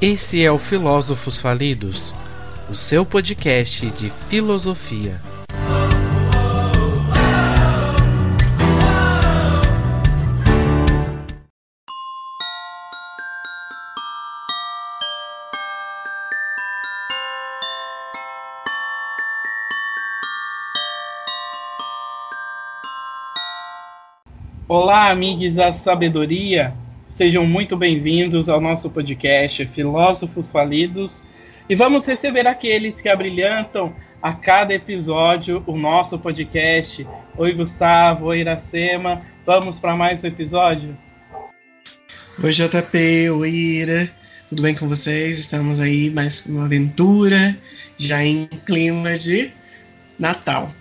[0.00, 2.14] Esse é o Filósofos Falidos,
[2.70, 5.20] o seu podcast de filosofia.
[24.68, 26.72] Olá, amigos da sabedoria.
[27.18, 31.20] Sejam muito bem-vindos ao nosso podcast Filósofos Falidos
[31.68, 37.04] e vamos receber aqueles que abrilhantam a cada episódio o nosso podcast.
[37.36, 39.26] Oi, Gustavo, oi, Iracema.
[39.44, 40.96] Vamos para mais um episódio?
[42.40, 44.08] Oi, JP, oi, Ira.
[44.48, 45.40] Tudo bem com vocês?
[45.40, 47.58] Estamos aí mais uma aventura,
[47.96, 49.50] já em clima de
[50.16, 50.72] Natal.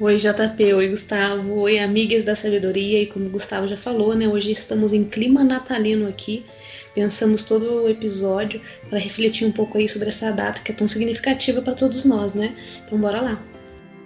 [0.00, 3.02] Oi, JP, oi, Gustavo, oi, amigas da sabedoria.
[3.02, 6.46] E como o Gustavo já falou, né, hoje estamos em clima natalino aqui.
[6.94, 10.86] Pensamos todo o episódio para refletir um pouco aí sobre essa data que é tão
[10.86, 12.54] significativa para todos nós, né?
[12.84, 13.42] Então, bora lá.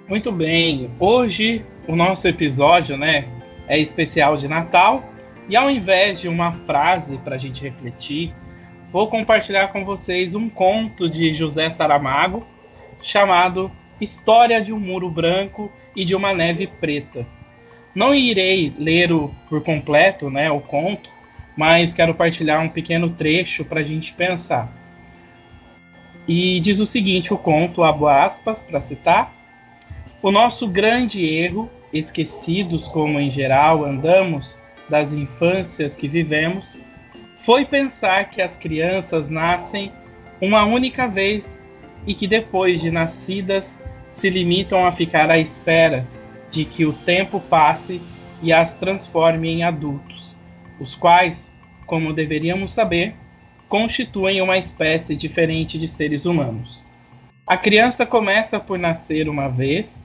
[0.08, 0.90] Muito bem.
[0.98, 3.28] Hoje o nosso episódio, né,
[3.68, 5.12] é especial de Natal.
[5.46, 8.34] E ao invés de uma frase para a gente refletir,
[8.90, 12.46] vou compartilhar com vocês um conto de José Saramago
[13.02, 13.70] chamado
[14.00, 17.26] História de um Muro Branco e de uma neve preta.
[17.94, 21.10] Não irei ler o, por completo né, o conto,
[21.56, 24.72] mas quero partilhar um pequeno trecho para a gente pensar.
[26.26, 29.32] E diz o seguinte: o conto, abro aspas para citar.
[30.22, 34.54] O nosso grande erro, esquecidos como em geral andamos
[34.88, 36.76] das infâncias que vivemos,
[37.44, 39.90] foi pensar que as crianças nascem
[40.40, 41.46] uma única vez
[42.06, 43.68] e que depois de nascidas
[44.22, 46.06] se limitam a ficar à espera
[46.48, 48.00] de que o tempo passe
[48.40, 50.32] e as transforme em adultos,
[50.78, 51.52] os quais,
[51.86, 53.16] como deveríamos saber,
[53.68, 56.80] constituem uma espécie diferente de seres humanos.
[57.44, 60.00] A criança começa por nascer uma vez,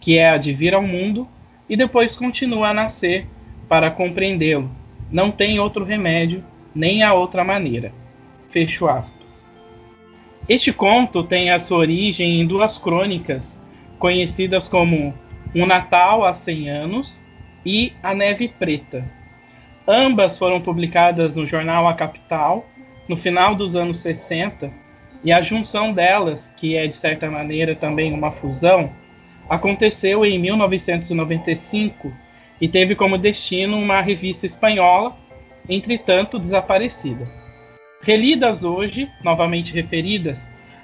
[0.00, 1.28] que é a de vir ao mundo,
[1.68, 3.24] e depois continua a nascer
[3.68, 4.68] para compreendê-lo.
[5.08, 6.42] Não tem outro remédio,
[6.74, 7.92] nem a outra maneira.
[8.48, 9.46] Fecho aspas.
[10.48, 13.59] Este conto tem a sua origem em duas crônicas
[14.00, 15.14] conhecidas como
[15.54, 17.20] Um Natal há 100 anos
[17.64, 19.04] e A Neve Preta.
[19.86, 22.66] Ambas foram publicadas no jornal A Capital
[23.06, 24.72] no final dos anos 60
[25.22, 28.90] e a junção delas, que é de certa maneira também uma fusão,
[29.48, 32.12] aconteceu em 1995
[32.60, 35.14] e teve como destino uma revista espanhola,
[35.68, 37.26] entretanto desaparecida.
[38.00, 40.38] Relidas hoje, novamente referidas,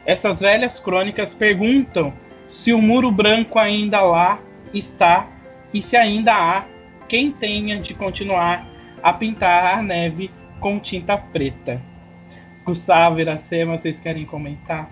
[0.04, 2.12] essas velhas crônicas perguntam
[2.48, 4.40] se o muro branco ainda lá
[4.72, 5.28] está
[5.72, 6.64] e se ainda há
[7.08, 8.66] quem tenha de continuar
[9.02, 10.30] a pintar a neve
[10.60, 11.80] com tinta preta.
[12.64, 14.90] Gustavo, Iracema, vocês querem comentar?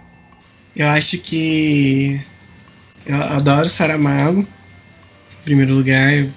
[0.77, 2.21] Eu acho que
[3.05, 4.41] eu adoro Saramago.
[4.41, 6.31] Em primeiro lugar, eu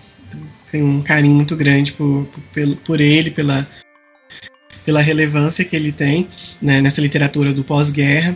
[0.71, 3.67] tenho um carinho muito grande por, por, por ele, pela,
[4.83, 6.27] pela relevância que ele tem
[6.61, 8.35] né, nessa literatura do pós-guerra.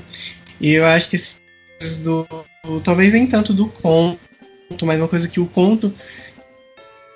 [0.60, 1.18] E eu acho que
[2.04, 2.28] do
[2.84, 4.20] talvez nem tanto do conto,
[4.86, 5.94] mas uma coisa que o conto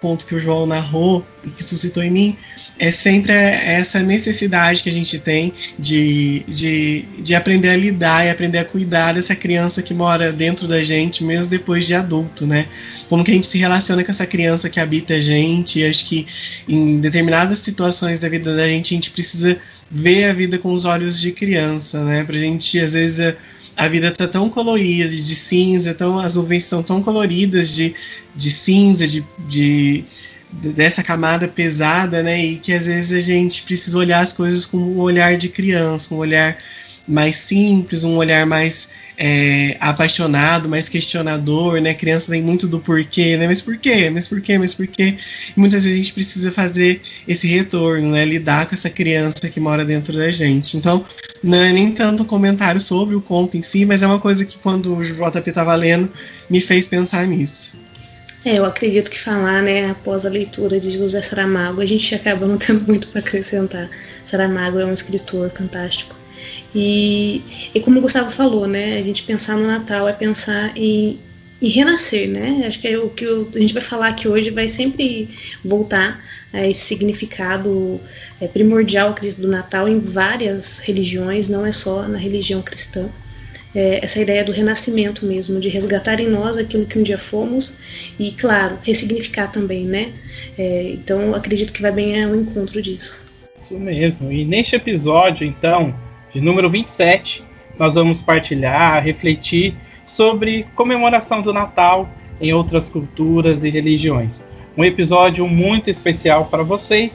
[0.05, 2.37] ponto que o João narrou e que suscitou em mim
[2.77, 8.29] é sempre essa necessidade que a gente tem de, de, de aprender a lidar e
[8.29, 12.67] aprender a cuidar dessa criança que mora dentro da gente, mesmo depois de adulto, né?
[13.09, 16.05] Como que a gente se relaciona com essa criança que habita a gente, e acho
[16.05, 16.27] que
[16.69, 19.57] em determinadas situações da vida da gente, a gente precisa
[19.89, 22.23] ver a vida com os olhos de criança, né?
[22.23, 23.33] Pra gente, às vezes,
[23.75, 27.93] a vida tá tão colorida, de cinza, tão, as nuvens estão tão coloridas de,
[28.35, 30.05] de cinza, de, de,
[30.51, 32.43] dessa camada pesada, né?
[32.43, 36.13] E que às vezes a gente precisa olhar as coisas com um olhar de criança,
[36.13, 36.57] um olhar
[37.07, 41.93] mais simples, um olhar mais é, apaixonado, mais questionador, né?
[41.93, 43.47] criança tem muito do porquê, né?
[43.47, 44.09] Mas por quê?
[44.09, 44.57] Mas por quê?
[44.57, 45.15] Mas por quê?
[45.55, 48.25] E muitas vezes a gente precisa fazer esse retorno, né?
[48.25, 50.77] Lidar com essa criança que mora dentro da gente.
[50.77, 51.05] Então,
[51.43, 54.43] não é nem tanto um comentário sobre o conto em si, mas é uma coisa
[54.43, 56.11] que quando o JP estava lendo,
[56.49, 57.77] me fez pensar nisso.
[58.43, 62.45] É, eu acredito que falar, né, após a leitura de José Saramago, a gente acaba
[62.45, 63.89] não tendo muito para acrescentar.
[64.23, 66.15] Saramago é um escritor fantástico.
[66.73, 67.41] E,
[67.73, 71.17] e como o Gustavo falou, né, a gente pensar no Natal é pensar em,
[71.61, 72.63] em renascer, né?
[72.67, 75.29] Acho que é o que a gente vai falar aqui hoje vai sempre
[75.63, 76.21] voltar
[76.51, 77.99] a esse significado
[78.39, 83.09] é, primordial, acredito, do Natal em várias religiões, não é só na religião cristã.
[83.73, 87.75] É, essa ideia do renascimento mesmo, de resgatar em nós aquilo que um dia fomos
[88.17, 90.13] e, claro, ressignificar também, né?
[90.57, 93.19] É, então, acredito que vai bem ao encontro disso.
[93.61, 94.31] Isso mesmo.
[94.31, 95.93] E neste episódio, então,
[96.35, 97.41] de número 27,
[97.79, 99.73] nós vamos partilhar, refletir
[100.05, 102.09] sobre comemoração do Natal
[102.41, 104.43] em outras culturas e religiões.
[104.77, 107.13] Um episódio muito especial para vocês.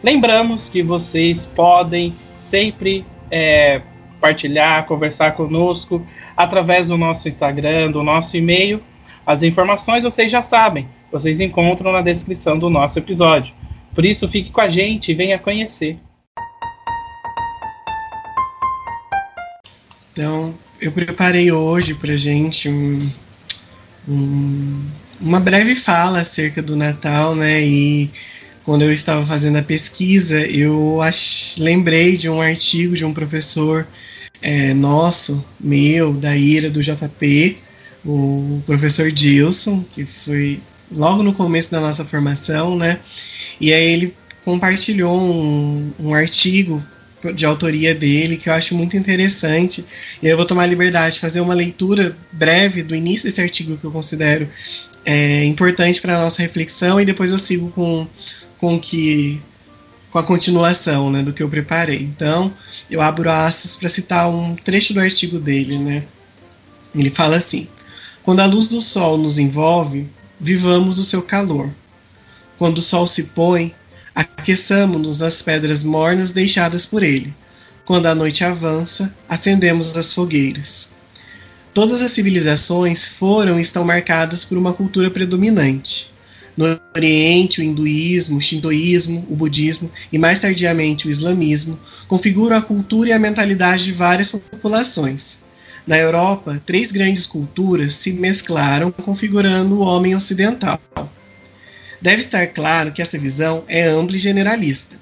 [0.00, 3.82] Lembramos que vocês podem sempre é,
[4.20, 6.00] partilhar, conversar conosco
[6.36, 8.80] através do nosso Instagram, do nosso e-mail.
[9.26, 13.52] As informações vocês já sabem, vocês encontram na descrição do nosso episódio.
[13.92, 15.98] Por isso, fique com a gente e venha conhecer.
[20.12, 23.10] Então, eu preparei hoje para gente um,
[24.06, 24.84] um,
[25.18, 27.64] uma breve fala acerca do Natal, né?
[27.64, 28.10] E
[28.62, 33.86] quando eu estava fazendo a pesquisa, eu ach, lembrei de um artigo de um professor
[34.42, 37.56] é, nosso, meu, da IRA, do JP,
[38.04, 40.60] o professor Dilson, que foi
[40.90, 43.00] logo no começo da nossa formação, né?
[43.58, 44.14] E aí ele
[44.44, 46.84] compartilhou um, um artigo
[47.34, 49.84] de autoria dele, que eu acho muito interessante.
[50.22, 53.76] E eu vou tomar a liberdade de fazer uma leitura breve do início desse artigo
[53.76, 54.48] que eu considero
[55.04, 58.06] é, importante para a nossa reflexão, e depois eu sigo com,
[58.58, 59.40] com que
[60.12, 62.02] com a continuação né, do que eu preparei.
[62.02, 62.52] Então,
[62.90, 65.78] eu abro aspas para citar um trecho do artigo dele.
[65.78, 66.04] Né?
[66.94, 67.66] Ele fala assim:
[68.22, 70.06] Quando a luz do sol nos envolve,
[70.38, 71.70] vivamos o seu calor.
[72.58, 73.74] Quando o sol se põe,
[74.14, 77.34] aqueçamos-nos nas pedras mornas deixadas por ele.
[77.84, 80.92] Quando a noite avança, acendemos as fogueiras.
[81.74, 86.12] Todas as civilizações foram e estão marcadas por uma cultura predominante.
[86.56, 92.62] No Oriente, o hinduísmo, o shintoísmo, o budismo e mais tardiamente o islamismo configuram a
[92.62, 95.40] cultura e a mentalidade de várias populações.
[95.86, 100.80] Na Europa, três grandes culturas se mesclaram, configurando o homem ocidental.
[102.02, 104.96] Deve estar claro que essa visão é ampla e generalista,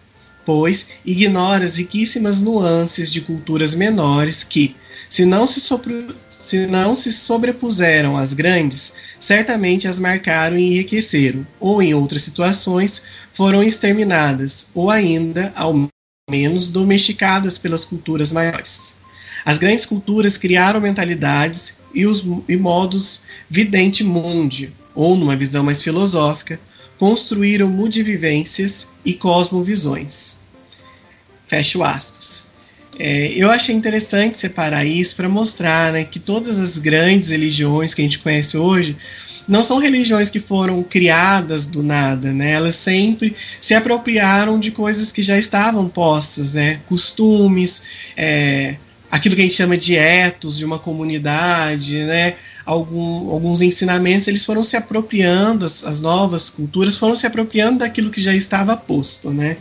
[0.44, 4.76] pois ignora as riquíssimas nuances de culturas menores que,
[5.08, 11.46] se não se, sobre, se não se sobrepuseram às grandes, certamente as marcaram e enriqueceram,
[11.58, 13.02] ou em outras situações
[13.32, 15.88] foram exterminadas, ou ainda, ao
[16.30, 18.94] menos, domesticadas pelas culturas maiores.
[19.42, 25.82] As grandes culturas criaram mentalidades e, os, e modos vidente mundi, ou numa visão mais
[25.82, 26.60] filosófica,
[27.00, 30.36] construíram mudivivências e cosmovisões.
[31.48, 32.44] Fecho aspas.
[32.98, 38.02] É, eu achei interessante separar isso para mostrar né, que todas as grandes religiões que
[38.02, 38.98] a gente conhece hoje
[39.48, 42.52] não são religiões que foram criadas do nada, né?
[42.52, 46.82] Elas sempre se apropriaram de coisas que já estavam postas, né?
[46.86, 47.80] Costumes,
[48.14, 48.76] é,
[49.10, 52.36] aquilo que a gente chama de etos de uma comunidade, né?
[52.70, 58.10] algum, alguns ensinamentos, eles foram se apropriando, as, as, novas culturas foram se apropriando daquilo
[58.10, 59.56] que já estava posto, né?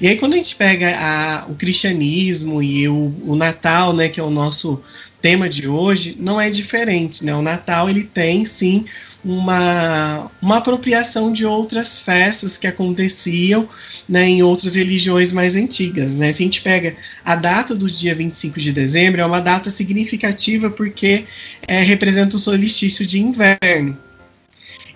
[0.00, 4.20] E aí quando a gente pega a, o cristianismo e o, o Natal, né, que
[4.20, 4.80] é o nosso
[5.20, 7.34] tema de hoje, não é diferente, né?
[7.34, 8.84] O Natal ele tem sim
[9.24, 13.68] uma, uma apropriação de outras festas que aconteciam
[14.08, 16.14] né, em outras religiões mais antigas.
[16.14, 16.32] Né?
[16.32, 20.70] Se a gente pega a data do dia 25 de dezembro, é uma data significativa
[20.70, 21.24] porque
[21.66, 23.96] é, representa o solstício de inverno.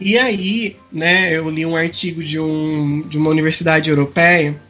[0.01, 4.61] E aí, né, eu li um artigo de, um, de uma universidade europeia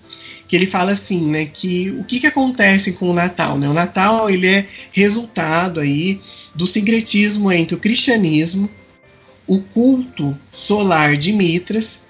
[0.46, 3.66] que ele fala assim, né, que o que, que acontece com o Natal, né?
[3.68, 6.20] O Natal ele é resultado aí
[6.54, 8.68] do sincretismo entre o cristianismo,
[9.46, 12.04] o culto solar de Mitras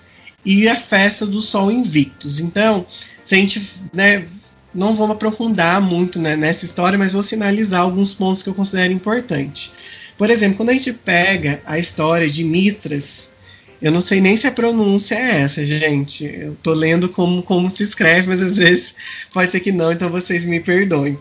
[0.44, 2.40] e a festa do Sol Invictus.
[2.40, 2.86] Então,
[3.24, 4.26] se a gente, né,
[4.74, 8.92] não vamos aprofundar muito né, nessa história, mas vou sinalizar alguns pontos que eu considero
[8.92, 9.72] importantes.
[10.18, 13.32] Por exemplo, quando a gente pega a história de Mitras,
[13.80, 16.24] eu não sei nem se a pronúncia é essa, gente.
[16.24, 18.94] Eu tô lendo como, como se escreve, mas às vezes
[19.32, 21.18] pode ser que não, então vocês me perdoem.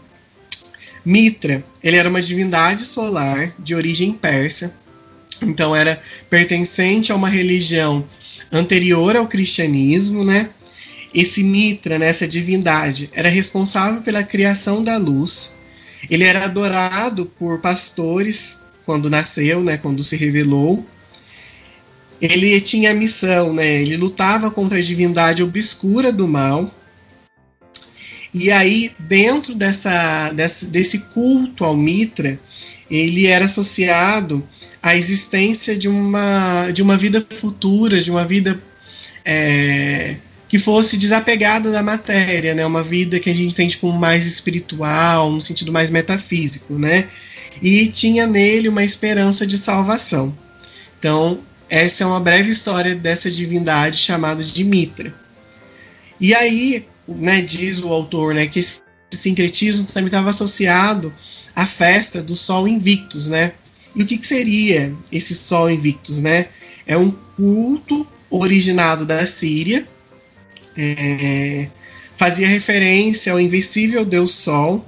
[1.05, 4.73] Mitra, ele era uma divindade solar de origem persa,
[5.43, 8.05] então era pertencente a uma religião
[8.51, 10.51] anterior ao cristianismo, né?
[11.13, 15.53] Esse Mitra, né, essa divindade, era responsável pela criação da luz.
[16.09, 20.85] Ele era adorado por pastores quando nasceu, né, quando se revelou.
[22.19, 26.73] Ele tinha a missão, né, ele lutava contra a divindade obscura do mal.
[28.33, 32.39] E aí, dentro dessa, dessa, desse culto ao Mitra,
[32.89, 34.47] ele era associado
[34.83, 38.61] à existência de uma, de uma vida futura, de uma vida
[39.23, 40.17] é,
[40.49, 42.65] que fosse desapegada da matéria, né?
[42.65, 47.07] Uma vida que a gente entende como mais espiritual, no sentido mais metafísico, né?
[47.61, 50.37] E tinha nele uma esperança de salvação.
[50.99, 55.15] Então, essa é uma breve história dessa divindade chamada de Mitra.
[56.19, 61.13] E aí, né, diz o autor, né, que esse sincretismo também estava associado
[61.55, 63.53] à festa do Sol Invictus, né?
[63.95, 66.47] E o que, que seria esse Sol Invictus, né?
[66.85, 69.87] É um culto originado da Síria,
[70.75, 71.67] é,
[72.17, 74.83] fazia referência ao invencível Deus Sol,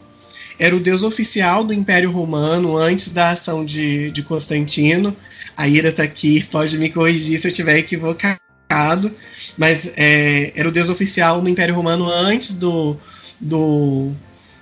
[0.58, 5.16] era o deus oficial do Império Romano antes da ação de, de Constantino.
[5.56, 9.12] A Ira está aqui, pode me corrigir se eu estiver equivocado,
[9.58, 12.98] mas é, era o deus oficial do Império Romano antes do,
[13.40, 14.12] do,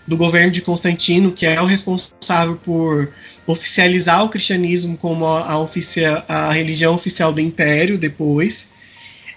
[0.06, 3.12] do governo de Constantino, que é o responsável por
[3.48, 8.72] oficializar o cristianismo como a, a, a religião oficial do Império depois.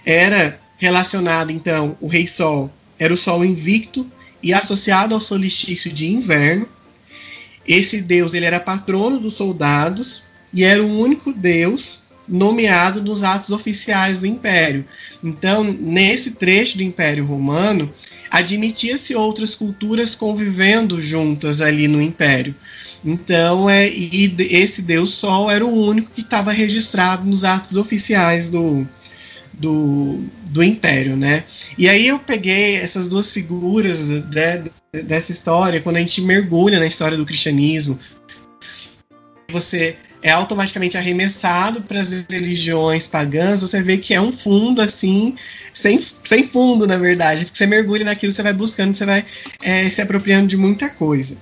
[0.05, 4.09] Era relacionado, então, o Rei Sol era o Sol invicto
[4.41, 6.67] e associado ao solstício de inverno.
[7.67, 13.51] Esse deus ele era patrono dos soldados e era o único deus nomeado nos atos
[13.51, 14.85] oficiais do Império.
[15.23, 17.93] Então, nesse trecho do Império Romano,
[18.29, 22.53] admitia-se outras culturas convivendo juntas ali no Império.
[23.03, 28.49] Então, é, e esse Deus Sol era o único que estava registrado nos atos oficiais
[28.49, 28.87] do,
[29.53, 31.43] do, do Império, né?
[31.77, 36.87] E aí eu peguei essas duas figuras né, dessa história, quando a gente mergulha na
[36.87, 37.97] história do cristianismo,
[39.49, 39.95] você
[40.27, 45.35] é automaticamente arremessado para as religiões pagãs, você vê que é um fundo assim,
[45.73, 47.47] sem, sem fundo, na verdade.
[47.51, 49.25] Você mergulha naquilo, você vai buscando, você vai
[49.61, 51.37] é, se apropriando de muita coisa.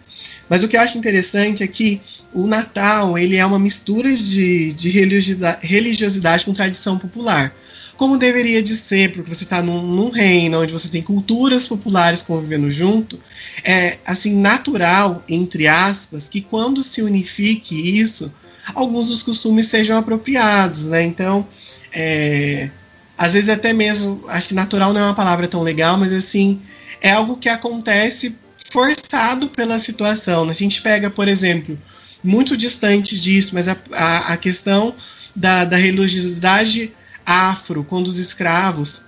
[0.47, 2.01] Mas o que eu acho interessante é que
[2.33, 7.55] o Natal ele é uma mistura de, de religiosidade, religiosidade com tradição popular.
[7.97, 12.21] Como deveria de ser, porque você está num, num, reino onde você tem culturas populares
[12.21, 13.17] convivendo junto,
[13.63, 18.33] é assim natural, entre aspas, que quando se unifique isso,
[18.73, 21.03] alguns dos costumes sejam apropriados, né?
[21.03, 21.47] Então,
[21.93, 22.69] é,
[23.17, 26.61] às vezes até mesmo, acho que natural não é uma palavra tão legal, mas assim,
[27.01, 28.35] é algo que acontece
[28.71, 30.49] forçado pela situação.
[30.49, 31.77] A gente pega, por exemplo,
[32.23, 34.95] muito distante disso, mas a, a, a questão
[35.35, 36.93] da, da religiosidade
[37.25, 39.03] afro, quando os escravos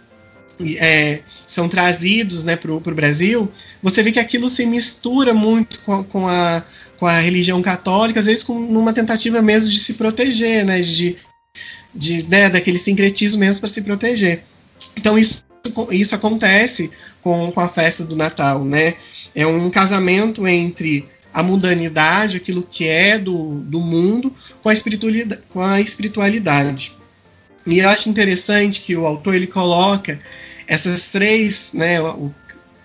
[0.77, 6.03] é, são trazidos né, para o Brasil, você vê que aquilo se mistura muito com,
[6.03, 6.63] com, a,
[6.97, 11.17] com a religião católica, às vezes com uma tentativa mesmo de se proteger, né, de,
[11.93, 14.43] de, né, daquele sincretismo mesmo para se proteger.
[14.95, 15.43] Então isso,
[15.91, 16.89] isso acontece
[17.21, 18.95] com, com a festa do Natal, né?
[19.35, 25.41] É um casamento entre a mundanidade, aquilo que é do, do mundo, com a espiritualidade.
[25.49, 26.96] Com a espiritualidade.
[27.67, 30.19] E eu acho interessante que o autor ele coloca
[30.65, 32.33] essas três, né, o,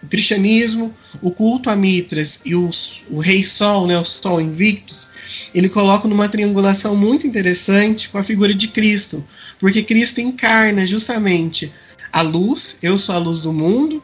[0.02, 2.68] o cristianismo, o culto a Mitras e o,
[3.08, 5.10] o rei Sol, né, o Sol Invictus,
[5.54, 9.24] ele coloca numa triangulação muito interessante com a figura de Cristo,
[9.58, 11.72] porque Cristo encarna justamente
[12.12, 14.02] a luz, eu sou a luz do mundo,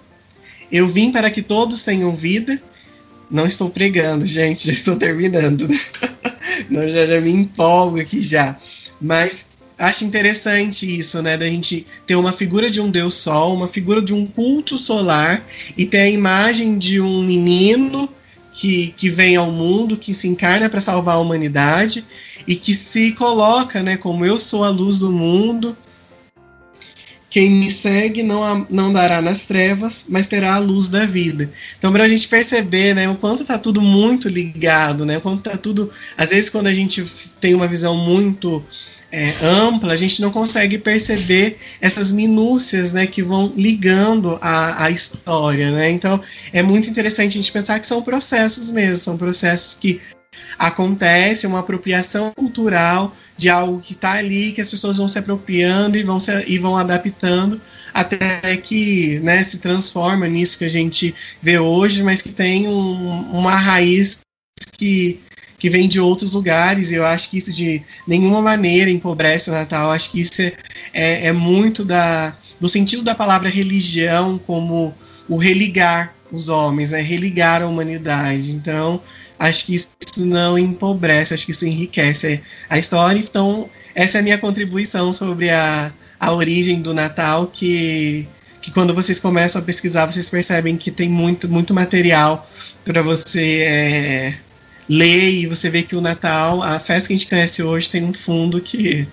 [0.70, 2.61] eu vim para que todos tenham vida.
[3.30, 5.68] Não estou pregando, gente, já estou terminando.
[5.68, 5.80] Né?
[6.70, 8.56] Não, já, já me empolgo aqui já.
[9.00, 9.47] Mas
[9.78, 11.37] acho interessante isso, né?
[11.37, 15.47] Da gente ter uma figura de um deus sol, uma figura de um culto solar
[15.76, 18.08] e ter a imagem de um menino
[18.52, 22.04] que, que vem ao mundo, que se encarna para salvar a humanidade
[22.47, 25.76] e que se coloca, né, como eu sou a luz do mundo.
[27.30, 31.52] Quem me segue não, não dará nas trevas, mas terá a luz da vida.
[31.78, 35.47] Então, para a gente perceber né, o quanto está tudo muito ligado, né, o quanto
[35.47, 35.90] está tudo.
[36.16, 37.04] Às vezes, quando a gente
[37.38, 38.64] tem uma visão muito
[39.10, 44.90] é, ampla, a gente não consegue perceber essas minúcias né, que vão ligando a, a
[44.90, 45.70] história.
[45.70, 45.90] Né?
[45.90, 46.20] Então
[46.52, 50.00] é muito interessante a gente pensar que são processos mesmo, são processos que
[50.58, 55.96] acontecem, uma apropriação cultural de algo que está ali, que as pessoas vão se apropriando
[55.96, 57.60] e vão, se, e vão adaptando
[57.94, 63.22] até que né, se transforma nisso que a gente vê hoje, mas que tem um,
[63.32, 64.20] uma raiz
[64.76, 65.20] que
[65.58, 69.52] que vem de outros lugares, e eu acho que isso de nenhuma maneira empobrece o
[69.52, 69.86] Natal.
[69.86, 70.52] Eu acho que isso é,
[70.92, 74.94] é, é muito da, do sentido da palavra religião como
[75.28, 78.52] o religar os homens, é religar a humanidade.
[78.52, 79.00] Então,
[79.38, 83.18] acho que isso não empobrece, acho que isso enriquece a história.
[83.18, 88.28] Então, essa é a minha contribuição sobre a, a origem do Natal, que,
[88.60, 92.48] que quando vocês começam a pesquisar, vocês percebem que tem muito, muito material
[92.84, 94.34] para você é,
[94.88, 98.04] lê e você vê que o Natal, a festa que a gente conhece hoje, tem
[98.04, 99.07] um fundo que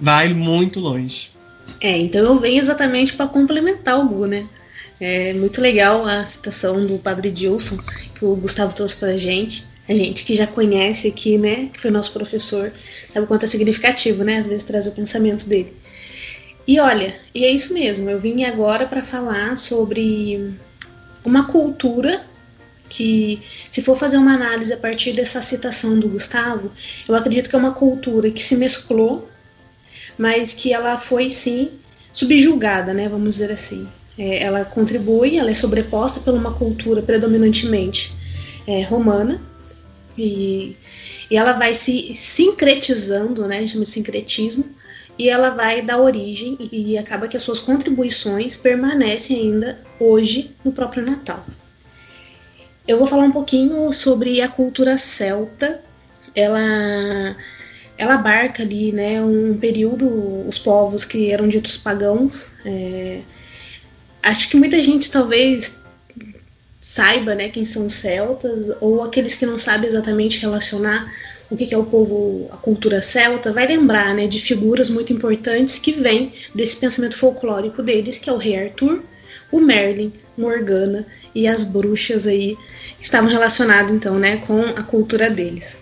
[0.00, 1.30] vai muito longe.
[1.80, 4.46] É, então eu venho exatamente para complementar o Gu, né?
[5.00, 7.76] É muito legal a citação do Padre Dilson
[8.14, 9.64] que o Gustavo trouxe pra gente.
[9.88, 12.72] A gente que já conhece aqui, né, que foi nosso professor,
[13.12, 15.72] sabe o quanto é significativo, né, às vezes trazer o pensamento dele.
[16.66, 20.54] E olha, e é isso mesmo, eu vim agora para falar sobre
[21.24, 22.24] uma cultura
[22.92, 26.70] que, se for fazer uma análise a partir dessa citação do Gustavo,
[27.08, 29.28] eu acredito que é uma cultura que se mesclou,
[30.18, 31.70] mas que ela foi sim
[32.12, 33.08] subjugada, né?
[33.08, 33.88] Vamos dizer assim.
[34.18, 38.14] É, ela contribui, ela é sobreposta por uma cultura predominantemente
[38.66, 39.40] é, romana
[40.18, 40.76] e,
[41.30, 43.66] e ela vai se sincretizando, né?
[43.66, 44.66] Chama sincretismo,
[45.18, 50.72] e ela vai dar origem e acaba que as suas contribuições permanecem ainda hoje no
[50.72, 51.46] próprio Natal.
[52.92, 55.80] Eu vou falar um pouquinho sobre a cultura celta.
[56.34, 57.34] Ela
[57.96, 60.06] ela abarca ali, né, um período,
[60.46, 62.50] os povos que eram ditos pagãos.
[62.66, 63.20] É,
[64.22, 65.78] acho que muita gente talvez
[66.80, 71.10] saiba, né, quem são os celtas, ou aqueles que não sabem exatamente relacionar
[71.48, 75.78] o que é o povo, a cultura celta, vai lembrar, né, de figuras muito importantes
[75.78, 79.02] que vêm desse pensamento folclórico deles, que é o rei Arthur,
[79.52, 82.56] o Merlin, Morgana e as bruxas aí
[82.98, 85.78] estavam relacionadas então, né, com a cultura deles.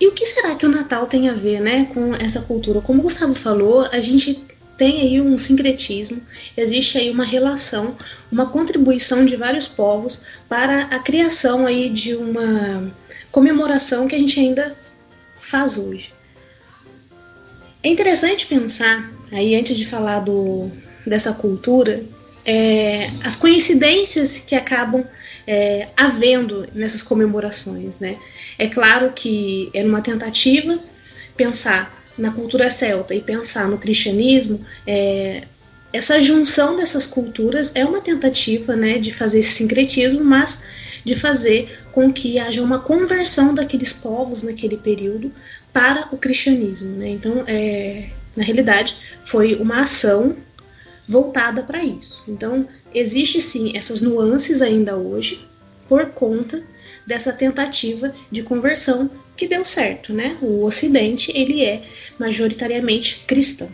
[0.00, 2.80] E o que será que o Natal tem a ver, né, com essa cultura?
[2.80, 4.44] Como o Gustavo falou, a gente
[4.76, 6.20] tem aí um sincretismo,
[6.56, 7.96] existe aí uma relação,
[8.30, 12.92] uma contribuição de vários povos para a criação aí de uma
[13.30, 14.76] comemoração que a gente ainda
[15.38, 16.12] faz hoje.
[17.82, 20.70] É interessante pensar, aí antes de falar do,
[21.06, 22.02] dessa cultura,
[22.44, 25.04] é, as coincidências que acabam
[25.46, 27.98] é, havendo nessas comemorações.
[27.98, 28.18] Né?
[28.58, 30.78] É claro que é uma tentativa
[31.36, 35.42] pensar na cultura celta e pensar no cristianismo, é,
[35.92, 40.60] essa junção dessas culturas é uma tentativa né, de fazer esse sincretismo, mas
[41.04, 45.32] de fazer com que haja uma conversão daqueles povos naquele período
[45.72, 46.96] para o cristianismo.
[46.96, 47.10] Né?
[47.10, 50.36] Então, é, na realidade, foi uma ação
[51.08, 52.22] voltada para isso.
[52.26, 55.46] Então, existe sim essas nuances ainda hoje
[55.88, 56.62] por conta
[57.06, 60.36] dessa tentativa de conversão que deu certo, né?
[60.40, 61.82] O Ocidente ele é
[62.18, 63.68] majoritariamente cristão.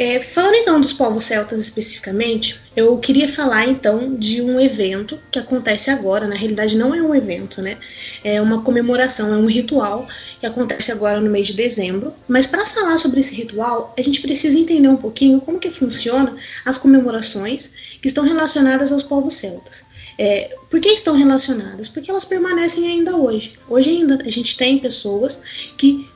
[0.00, 5.38] É, falando então dos povos celtas especificamente, eu queria falar então de um evento que
[5.38, 6.26] acontece agora.
[6.26, 7.76] Na realidade, não é um evento, né?
[8.24, 10.08] É uma comemoração, é um ritual
[10.40, 12.14] que acontece agora no mês de dezembro.
[12.26, 16.34] Mas para falar sobre esse ritual, a gente precisa entender um pouquinho como que funciona
[16.64, 19.84] as comemorações que estão relacionadas aos povos celtas.
[20.16, 21.88] É, por que estão relacionadas?
[21.88, 23.58] Porque elas permanecem ainda hoje.
[23.68, 25.42] Hoje ainda a gente tem pessoas
[25.76, 26.08] que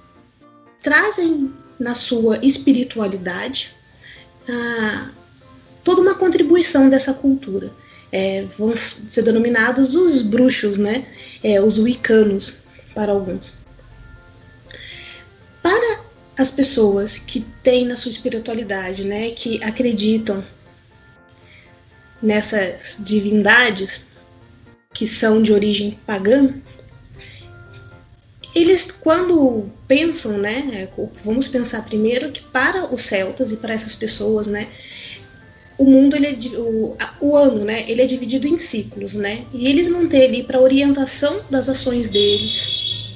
[0.83, 3.74] trazem na sua espiritualidade
[4.48, 5.11] ah,
[5.83, 7.70] toda uma contribuição dessa cultura.
[8.12, 11.04] É, vão ser denominados os bruxos, né?
[11.42, 12.62] É, os wicanos,
[12.94, 13.54] para alguns.
[15.61, 16.00] Para
[16.37, 20.44] as pessoas que têm na sua espiritualidade, né, que acreditam
[22.20, 24.04] nessas divindades
[24.92, 26.52] que são de origem pagã,
[28.55, 30.88] eles quando pensam, né,
[31.25, 34.69] vamos pensar primeiro que para os celtas e para essas pessoas, né,
[35.77, 39.67] o mundo ele é, o, o ano, né, ele é dividido em ciclos, né, e
[39.67, 43.12] eles vão ter ali para orientação das ações deles,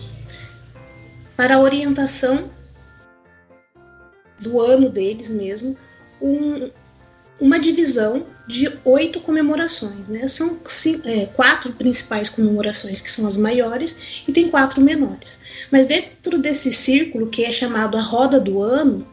[1.36, 2.50] para a orientação
[4.40, 5.76] do ano deles mesmo,
[6.20, 6.68] um,
[7.40, 10.08] uma divisão de oito comemorações.
[10.08, 10.26] Né?
[10.26, 15.38] São cinco, é, quatro principais comemorações, que são as maiores, e tem quatro menores.
[15.70, 19.06] Mas dentro desse círculo, que é chamado a roda do ano,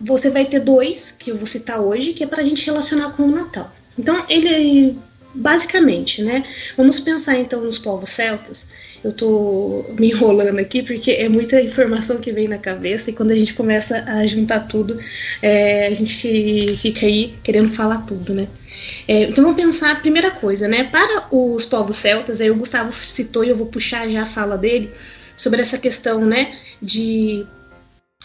[0.00, 3.10] você vai ter dois, que eu vou citar hoje, que é para a gente relacionar
[3.10, 3.70] com o Natal.
[3.96, 4.98] Então, ele
[5.34, 6.44] basicamente, né?
[6.76, 8.66] Vamos pensar então nos povos celtas
[9.04, 13.32] eu tô me enrolando aqui porque é muita informação que vem na cabeça e quando
[13.32, 14.98] a gente começa a juntar tudo,
[15.42, 18.48] é, a gente fica aí querendo falar tudo, né?
[19.06, 20.84] É, então vamos pensar a primeira coisa, né?
[20.84, 24.56] Para os povos celtas, aí o Gustavo citou e eu vou puxar já a fala
[24.56, 24.90] dele
[25.36, 27.44] sobre essa questão, né, de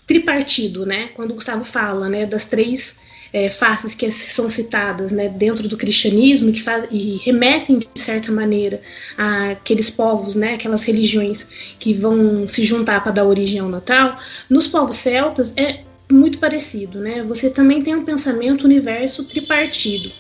[0.08, 1.10] tripartido, né?
[1.14, 2.98] Quando o Gustavo fala, né, das três
[3.32, 8.32] é, faces que são citadas né, dentro do cristianismo que faz, e remetem, de certa
[8.32, 8.82] maneira,
[9.18, 14.18] àqueles povos, né, aquelas religiões que vão se juntar para dar origem ao Natal,
[14.50, 17.00] nos povos celtas é muito parecido.
[17.00, 17.24] Né?
[17.24, 20.12] Você também tem um pensamento universo tripartido.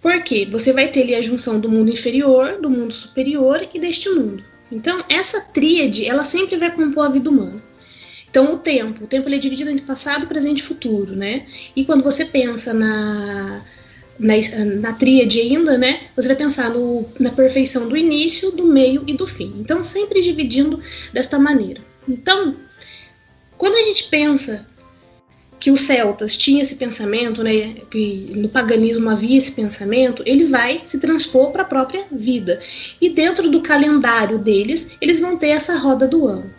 [0.00, 4.08] Porque você vai ter ali a junção do mundo inferior, do mundo superior e deste
[4.08, 4.42] mundo.
[4.70, 7.62] Então, essa tríade, ela sempre vai compor a vida humana.
[8.36, 11.46] Então, o tempo, o tempo ele é dividido entre passado, presente e futuro, né?
[11.74, 13.62] E quando você pensa na,
[14.18, 14.34] na,
[14.78, 16.00] na tríade ainda, né?
[16.14, 19.54] Você vai pensar no, na perfeição do início, do meio e do fim.
[19.58, 20.78] Então, sempre dividindo
[21.14, 21.80] desta maneira.
[22.06, 22.54] Então,
[23.56, 24.66] quando a gente pensa
[25.58, 30.82] que os celtas tinham esse pensamento, né, que no paganismo havia esse pensamento, ele vai
[30.84, 32.60] se transpor para a própria vida.
[33.00, 36.55] E dentro do calendário deles, eles vão ter essa roda do ano.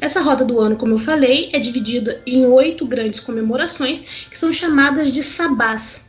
[0.00, 4.52] Essa roda do ano, como eu falei, é dividida em oito grandes comemorações que são
[4.52, 6.06] chamadas de sabás.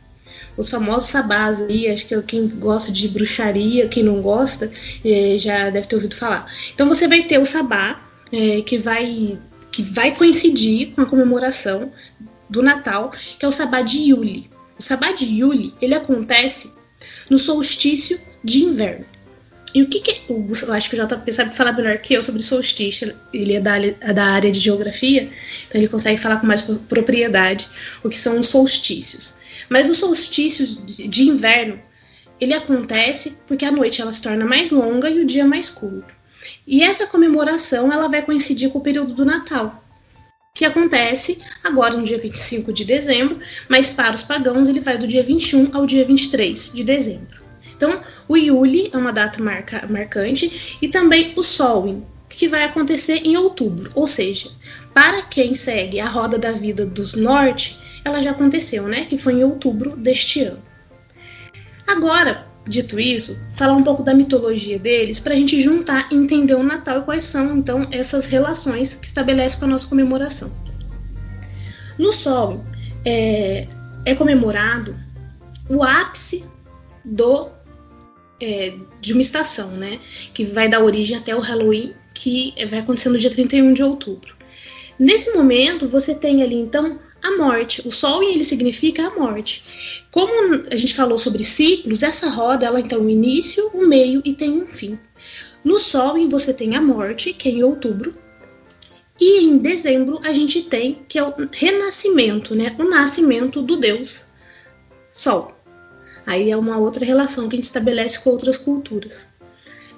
[0.56, 4.70] Os famosos sabás aí, acho que quem gosta de bruxaria, quem não gosta,
[5.04, 6.46] eh, já deve ter ouvido falar.
[6.74, 8.00] Então você vai ter o sabá,
[8.32, 9.38] eh, que vai
[9.70, 11.92] que vai coincidir com a comemoração
[12.48, 14.50] do Natal, que é o Sabá de Yuli.
[14.78, 16.70] O Sabá de Yuli, ele acontece
[17.28, 19.06] no solstício de inverno.
[19.74, 20.22] E o que que.
[20.28, 23.14] Eu acho que o JP sabe falar melhor que eu sobre solstício.
[23.32, 25.28] Ele é da, é da área de geografia,
[25.68, 27.68] então ele consegue falar com mais propriedade
[28.02, 29.34] o que são os solstícios.
[29.68, 31.78] Mas o solstício de inverno,
[32.40, 36.12] ele acontece porque a noite ela se torna mais longa e o dia mais curto.
[36.66, 39.84] E essa comemoração ela vai coincidir com o período do Natal,
[40.54, 45.06] que acontece agora no dia 25 de dezembro, mas para os pagãos ele vai do
[45.06, 47.39] dia 21 ao dia 23 de dezembro.
[47.80, 53.22] Então, o Yuli é uma data marca, marcante e também o Solwyn, que vai acontecer
[53.24, 54.50] em outubro, ou seja,
[54.92, 59.06] para quem segue a roda da vida do norte, ela já aconteceu, né?
[59.06, 60.62] Que foi em outubro deste ano.
[61.86, 66.54] Agora, Dito isso, falar um pouco da mitologia deles para a gente juntar e entender
[66.54, 70.52] o Natal e quais são então essas relações que estabelece com a nossa comemoração.
[71.98, 72.62] No Sol
[73.04, 73.66] é,
[74.04, 74.94] é comemorado
[75.68, 76.44] o ápice
[77.04, 77.48] do
[78.40, 79.98] é, de uma estação, né?
[80.32, 84.34] Que vai dar origem até o Halloween, que vai acontecer no dia 31 de outubro.
[84.98, 87.86] Nesse momento, você tem ali então a morte.
[87.86, 90.02] O sol ele significa a morte.
[90.10, 94.32] Como a gente falou sobre ciclos, essa roda ela tem um início, um meio e
[94.32, 94.98] tem um fim.
[95.64, 98.14] No sol você tem a morte, que é em outubro,
[99.20, 102.74] e em dezembro a gente tem que é o renascimento, né?
[102.78, 104.26] O nascimento do Deus
[105.10, 105.59] Sol.
[106.30, 109.26] Aí é uma outra relação que a gente estabelece com outras culturas.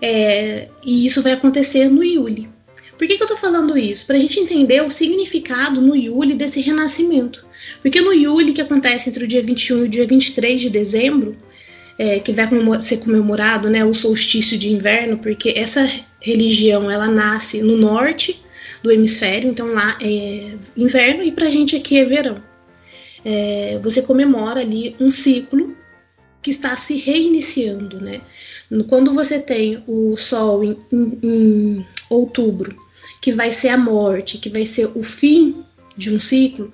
[0.01, 2.49] É, e isso vai acontecer no Yuli.
[2.97, 4.07] Por que, que eu tô falando isso?
[4.07, 7.45] Para a gente entender o significado no Yuli desse renascimento.
[7.83, 11.33] Porque no Yuli, que acontece entre o dia 21 e o dia 23 de dezembro,
[11.99, 12.49] é, que vai
[12.81, 15.87] ser comemorado né, o solstício de inverno, porque essa
[16.19, 18.43] religião ela nasce no norte
[18.83, 22.37] do hemisfério, então lá é inverno e para a gente aqui é verão.
[23.23, 25.77] É, você comemora ali um ciclo
[26.43, 28.21] que está se reiniciando, né?
[28.89, 32.77] Quando você tem o Sol em, em, em outubro
[33.21, 35.65] que vai ser a morte, que vai ser o fim
[35.97, 36.73] de um ciclo,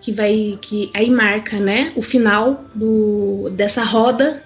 [0.00, 4.42] que vai que aí marca, né, o final do, dessa roda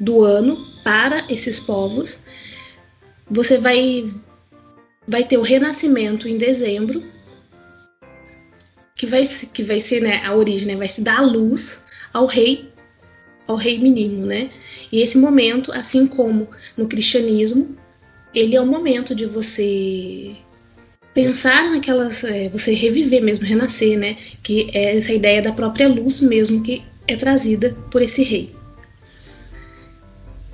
[0.00, 2.22] do ano para esses povos.
[3.30, 4.10] Você vai
[5.06, 7.04] vai ter o renascimento em dezembro,
[8.96, 12.24] que vai que vai ser, né, a origem, né, vai se dar a luz ao
[12.24, 12.72] rei
[13.46, 14.50] ao rei menino, né?
[14.90, 17.76] E esse momento, assim como no cristianismo,
[18.34, 20.36] ele é o momento de você
[21.14, 22.24] pensar naquelas.
[22.24, 24.16] É, você reviver mesmo, renascer, né?
[24.42, 28.55] Que é essa ideia da própria luz mesmo que é trazida por esse rei.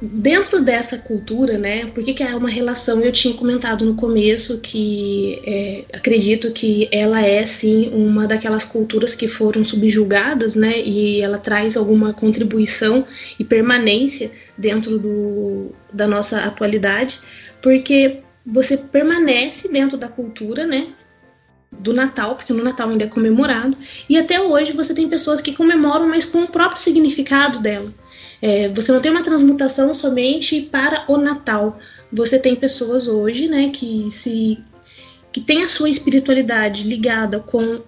[0.04, 3.00] Dentro dessa cultura, né, por que, que é uma relação?
[3.00, 9.14] Eu tinha comentado no começo que é, acredito que ela é, sim, uma daquelas culturas
[9.14, 13.06] que foram subjugadas, né, e ela traz alguma contribuição
[13.38, 17.20] e permanência dentro do, da nossa atualidade,
[17.62, 20.88] porque você permanece dentro da cultura, né?
[21.70, 23.76] Do Natal, porque no Natal ainda é comemorado,
[24.08, 27.94] e até hoje você tem pessoas que comemoram, mas com o próprio significado dela.
[28.42, 31.78] É, você não tem uma transmutação somente para o Natal.
[32.12, 34.58] Você tem pessoas hoje, né, que se
[35.30, 37.80] que tem a sua espiritualidade ligada com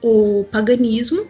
[0.00, 1.26] o paganismo,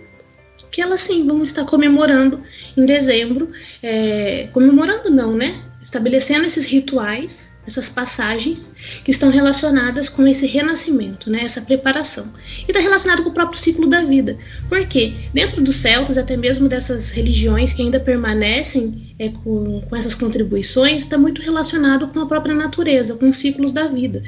[0.71, 2.43] que elas sim vão estar comemorando
[2.77, 3.51] em dezembro,
[3.83, 5.65] é, comemorando não, né?
[5.81, 8.71] Estabelecendo esses rituais essas passagens
[9.05, 12.33] que estão relacionadas com esse renascimento, né, essa preparação.
[12.67, 14.37] E está relacionado com o próprio ciclo da vida.
[14.69, 15.13] Por quê?
[15.33, 21.03] Dentro dos celtas, até mesmo dessas religiões que ainda permanecem é, com, com essas contribuições,
[21.03, 24.23] está muito relacionado com a própria natureza, com os ciclos da vida.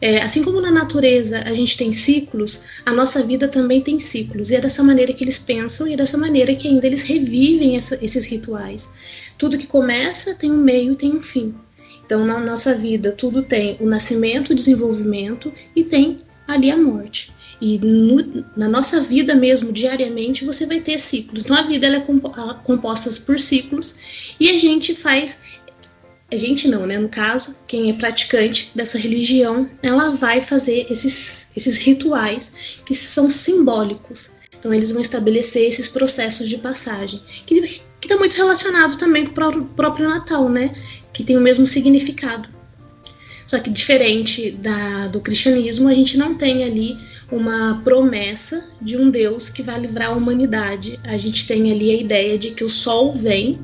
[0.00, 4.50] É, assim como na natureza a gente tem ciclos, a nossa vida também tem ciclos.
[4.50, 7.76] E é dessa maneira que eles pensam e é dessa maneira que ainda eles revivem
[7.76, 8.88] essa, esses rituais.
[9.36, 11.54] Tudo que começa tem um meio e tem um fim.
[12.08, 17.30] Então, na nossa vida, tudo tem o nascimento, o desenvolvimento e tem ali a morte.
[17.60, 21.42] E no, na nossa vida mesmo, diariamente, você vai ter ciclos.
[21.42, 22.06] Então, a vida ela é
[22.64, 25.58] composta por ciclos e a gente faz.
[26.32, 26.96] A gente não, né?
[26.96, 33.28] No caso, quem é praticante dessa religião, ela vai fazer esses, esses rituais que são
[33.28, 34.30] simbólicos.
[34.58, 37.54] Então eles vão estabelecer esses processos de passagem, que
[38.06, 40.72] está muito relacionado também com o próprio Natal, né?
[41.12, 42.48] Que tem o mesmo significado.
[43.46, 46.96] Só que diferente da, do cristianismo, a gente não tem ali
[47.32, 51.00] uma promessa de um Deus que vai livrar a humanidade.
[51.02, 53.58] A gente tem ali a ideia de que o sol vem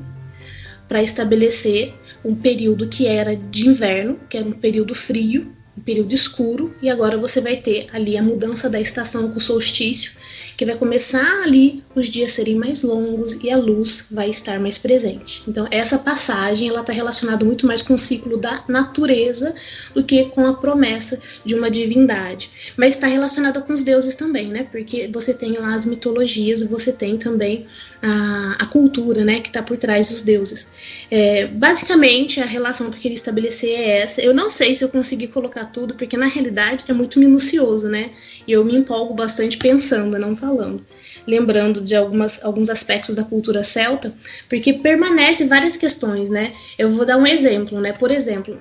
[0.87, 1.93] para estabelecer
[2.23, 6.89] um período que era de inverno, que era um período frio, um período escuro, e
[6.89, 10.13] agora você vai ter ali a mudança da estação com o solstício,
[10.57, 14.77] que vai começar ali os dias serem mais longos e a luz vai estar mais
[14.77, 15.43] presente.
[15.47, 19.53] Então essa passagem ela está relacionada muito mais com o ciclo da natureza
[19.93, 24.49] do que com a promessa de uma divindade, mas está relacionada com os deuses também,
[24.49, 24.67] né?
[24.71, 27.65] Porque você tem lá as mitologias, você tem também
[28.01, 30.69] a, a cultura, né, que está por trás dos deuses.
[31.09, 34.21] É, basicamente a relação que eu queria estabelecer é essa.
[34.21, 38.11] Eu não sei se eu consegui colocar tudo, porque na realidade é muito minucioso, né?
[38.47, 40.85] E eu me empolgo bastante pensando, não falando.
[41.25, 44.13] Lembrando de algumas, alguns aspectos da cultura celta,
[44.47, 46.51] porque permanece várias questões, né?
[46.77, 47.93] Eu vou dar um exemplo, né?
[47.93, 48.59] Por exemplo,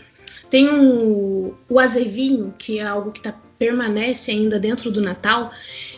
[0.50, 5.52] tem um, o azevinho, que é algo que tá, permanece ainda dentro do Natal,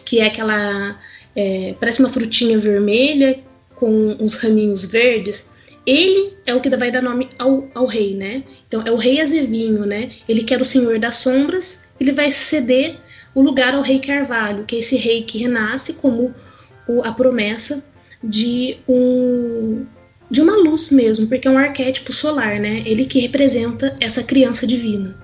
[0.05, 0.99] que é aquela.
[1.35, 3.39] É, parece uma frutinha vermelha
[3.77, 5.51] com uns raminhos verdes.
[5.87, 8.43] Ele é o que vai dar nome ao, ao rei, né?
[8.67, 10.11] Então é o rei azevinho, né?
[10.29, 12.97] Ele quer o senhor das sombras, ele vai ceder
[13.37, 16.35] o lugar ao rei Carvalho, que é esse rei que renasce como
[16.89, 17.85] o, a promessa
[18.25, 19.85] de um
[20.29, 22.83] de uma luz mesmo, porque é um arquétipo solar, né?
[22.85, 25.17] Ele que representa essa criança divina.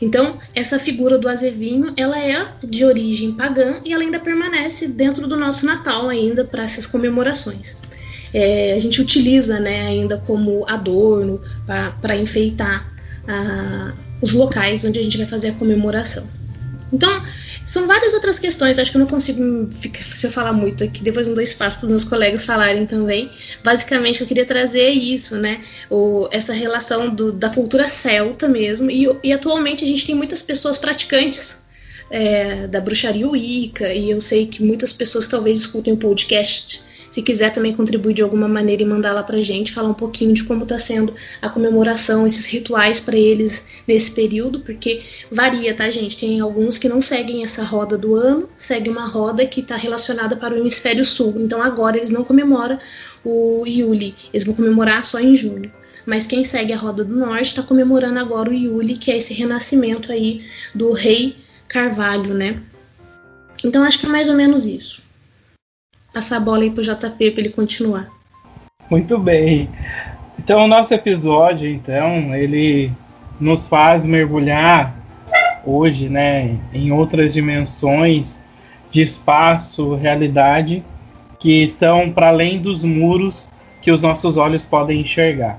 [0.00, 5.26] Então, essa figura do azevinho, ela é de origem pagã e ela ainda permanece dentro
[5.26, 7.76] do nosso Natal ainda para essas comemorações.
[8.32, 11.40] É, a gente utiliza, né, ainda como adorno
[12.00, 12.92] para enfeitar
[13.26, 16.28] ah, os locais onde a gente vai fazer a comemoração.
[16.92, 17.10] Então,
[17.64, 21.02] são várias outras questões, acho que eu não consigo ficar, se eu falar muito aqui,
[21.02, 23.30] depois não dou espaço para os meus colegas falarem também.
[23.62, 25.60] Basicamente, eu queria trazer isso, né?
[25.88, 30.42] O, essa relação do, da cultura celta mesmo, e, e atualmente a gente tem muitas
[30.42, 31.62] pessoas praticantes
[32.10, 36.82] é, da bruxaria Wicca, e eu sei que muitas pessoas talvez escutem o podcast
[37.14, 40.32] se quiser também contribuir de alguma maneira e mandar lá pra gente, falar um pouquinho
[40.32, 45.00] de como está sendo a comemoração, esses rituais para eles nesse período, porque
[45.30, 46.18] varia, tá, gente?
[46.18, 50.34] Tem alguns que não seguem essa roda do ano, segue uma roda que está relacionada
[50.34, 51.36] para o hemisfério sul.
[51.38, 52.80] Então agora eles não comemoram
[53.24, 55.70] o Yuli, eles vão comemorar só em junho.
[56.04, 59.32] Mas quem segue a roda do norte está comemorando agora o Yuli, que é esse
[59.32, 60.42] renascimento aí
[60.74, 61.36] do rei
[61.68, 62.60] Carvalho, né?
[63.62, 65.03] Então acho que é mais ou menos isso
[66.14, 68.08] passar a bola aí pro JP para ele continuar.
[68.88, 69.68] Muito bem.
[70.38, 72.92] Então o nosso episódio, então, ele
[73.40, 74.94] nos faz mergulhar
[75.66, 78.40] hoje, né, em outras dimensões
[78.90, 80.84] de espaço, realidade
[81.40, 83.46] que estão para além dos muros
[83.82, 85.58] que os nossos olhos podem enxergar.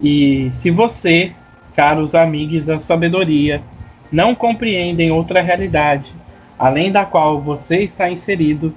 [0.00, 1.32] E se você,
[1.76, 3.62] caros amigos da sabedoria,
[4.10, 6.12] não compreendem outra realidade,
[6.58, 8.74] além da qual você está inserido,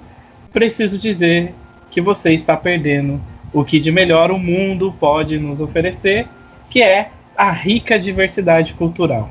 [0.53, 1.53] preciso dizer
[1.91, 3.21] que você está perdendo
[3.53, 6.27] o que de melhor o mundo pode nos oferecer,
[6.69, 9.29] que é a rica diversidade cultural.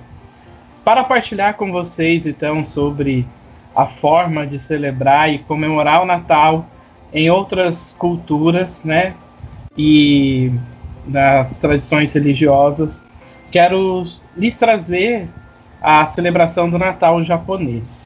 [0.84, 3.26] Para partilhar com vocês então sobre
[3.74, 6.66] a forma de celebrar e comemorar o Natal
[7.12, 9.14] em outras culturas, né?
[9.76, 10.50] E
[11.06, 13.02] nas tradições religiosas,
[13.50, 14.04] quero
[14.36, 15.28] lhes trazer
[15.80, 18.05] a celebração do Natal japonês.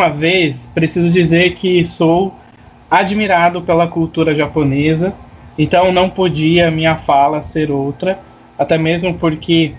[0.00, 2.34] Uma vez, preciso dizer que sou
[2.90, 5.12] admirado pela cultura japonesa,
[5.58, 8.18] então não podia minha fala ser outra,
[8.58, 9.74] até mesmo porque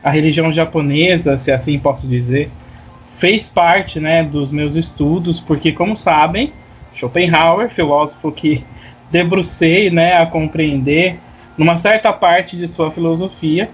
[0.00, 2.50] a religião japonesa, se assim posso dizer,
[3.18, 6.52] fez parte né, dos meus estudos, porque, como sabem,
[6.94, 8.62] Schopenhauer, filósofo que
[9.10, 11.18] debrucei né, a compreender,
[11.58, 13.68] numa certa parte de sua filosofia,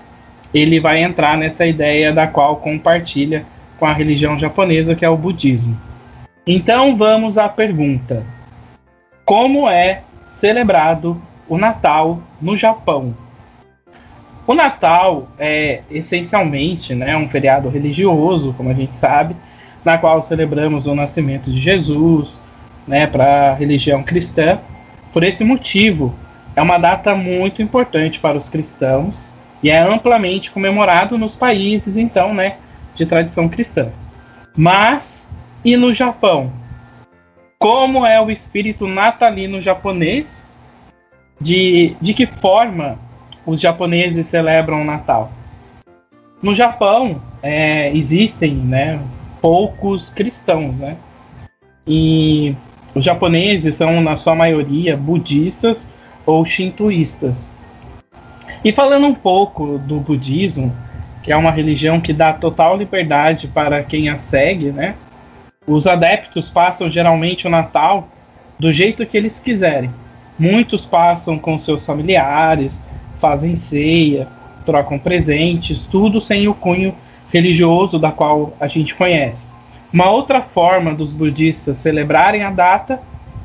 [0.54, 3.44] ele vai entrar nessa ideia da qual compartilha
[3.78, 5.89] com a religião japonesa, que é o budismo.
[6.52, 8.24] Então vamos à pergunta:
[9.24, 13.14] Como é celebrado o Natal no Japão?
[14.48, 19.36] O Natal é essencialmente né, um feriado religioso, como a gente sabe,
[19.84, 22.28] na qual celebramos o nascimento de Jesus,
[22.84, 24.58] né, para a religião cristã.
[25.12, 26.12] Por esse motivo,
[26.56, 29.24] é uma data muito importante para os cristãos
[29.62, 32.56] e é amplamente comemorado nos países, então, né,
[32.96, 33.90] de tradição cristã.
[34.56, 35.19] Mas
[35.64, 36.52] e no Japão?
[37.58, 40.46] Como é o espírito natalino japonês?
[41.40, 42.98] De, de que forma
[43.46, 45.30] os japoneses celebram o Natal?
[46.42, 49.00] No Japão é, existem né,
[49.40, 50.96] poucos cristãos, né?
[51.86, 52.54] E
[52.94, 55.88] os japoneses são, na sua maioria, budistas
[56.26, 57.50] ou shintoístas.
[58.64, 60.74] E falando um pouco do budismo,
[61.22, 64.94] que é uma religião que dá total liberdade para quem a segue, né?
[65.72, 68.08] Os adeptos passam geralmente o Natal
[68.58, 69.88] do jeito que eles quiserem.
[70.36, 72.82] Muitos passam com seus familiares,
[73.20, 74.26] fazem ceia,
[74.66, 76.92] trocam presentes, tudo sem o cunho
[77.32, 79.46] religioso da qual a gente conhece.
[79.92, 83.00] Uma outra forma dos budistas celebrarem a data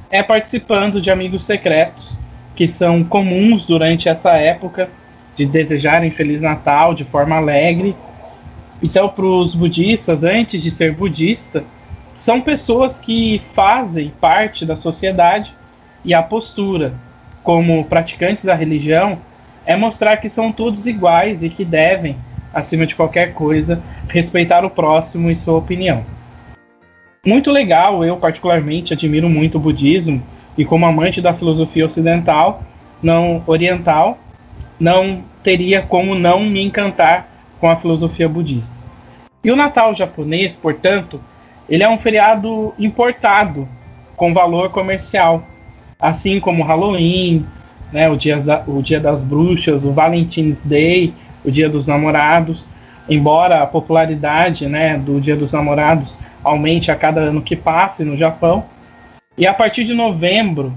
[0.10, 2.18] é participando de amigos secretos,
[2.56, 4.90] que são comuns durante essa época
[5.36, 7.96] de desejarem Feliz Natal de forma alegre.
[8.82, 11.64] Então, para os budistas, antes de ser budista,
[12.18, 15.54] são pessoas que fazem parte da sociedade
[16.04, 16.94] e a postura,
[17.44, 19.20] como praticantes da religião,
[19.66, 22.18] é mostrar que são todos iguais e que devem,
[22.54, 26.06] acima de qualquer coisa, respeitar o próximo e sua opinião.
[27.26, 30.22] Muito legal, eu particularmente admiro muito o budismo
[30.58, 32.64] e como amante da filosofia ocidental,
[33.02, 34.20] não oriental,
[34.80, 37.28] não teria como não me encantar
[37.60, 38.76] com a filosofia budista.
[39.44, 41.20] E o Natal japonês, portanto,
[41.70, 43.68] ele é um feriado importado
[44.16, 45.44] com valor comercial,
[46.00, 47.46] assim como Halloween,
[47.92, 52.68] né, o, dia da, o Dia das Bruxas, o Valentine's Day, o Dia dos Namorados.
[53.08, 58.18] Embora a popularidade né, do Dia dos Namorados aumente a cada ano que passe no
[58.18, 58.66] Japão,
[59.38, 60.74] e a partir de novembro,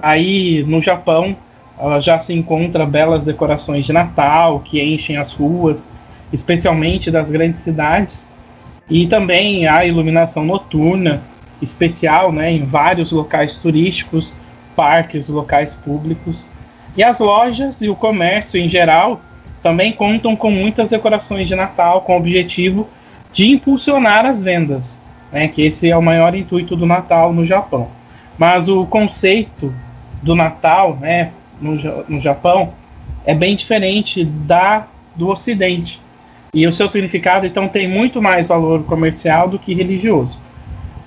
[0.00, 1.36] aí no Japão,
[1.78, 5.88] ela já se encontra belas decorações de Natal que enchem as ruas,
[6.32, 8.28] especialmente das grandes cidades,
[8.90, 11.22] e também a iluminação noturna
[11.62, 14.32] especial, né, em vários locais turísticos,
[14.74, 16.44] parques, locais públicos.
[16.96, 19.20] E as lojas e o comércio em geral
[19.62, 22.88] também contam com muitas decorações de Natal com o objetivo
[23.32, 25.00] de impulsionar as vendas,
[25.30, 27.88] né, que esse é o maior intuito do Natal no Japão.
[28.36, 29.72] Mas o conceito
[30.22, 31.74] do Natal, né, no,
[32.08, 32.72] no Japão
[33.24, 36.00] é bem diferente da do Ocidente.
[36.52, 40.38] E o seu significado, então, tem muito mais valor comercial do que religioso.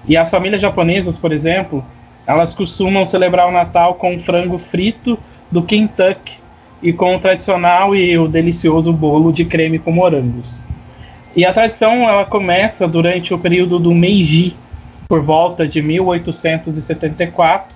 [0.08, 1.84] E as famílias japonesas, por exemplo,
[2.26, 5.20] elas costumam celebrar o Natal com frango frito
[5.52, 6.40] do Kentucky
[6.82, 10.62] e com o tradicional e o delicioso bolo de creme com morangos.
[11.36, 14.56] E a tradição ela começa durante o período do Meiji,
[15.08, 17.74] por volta de 1874,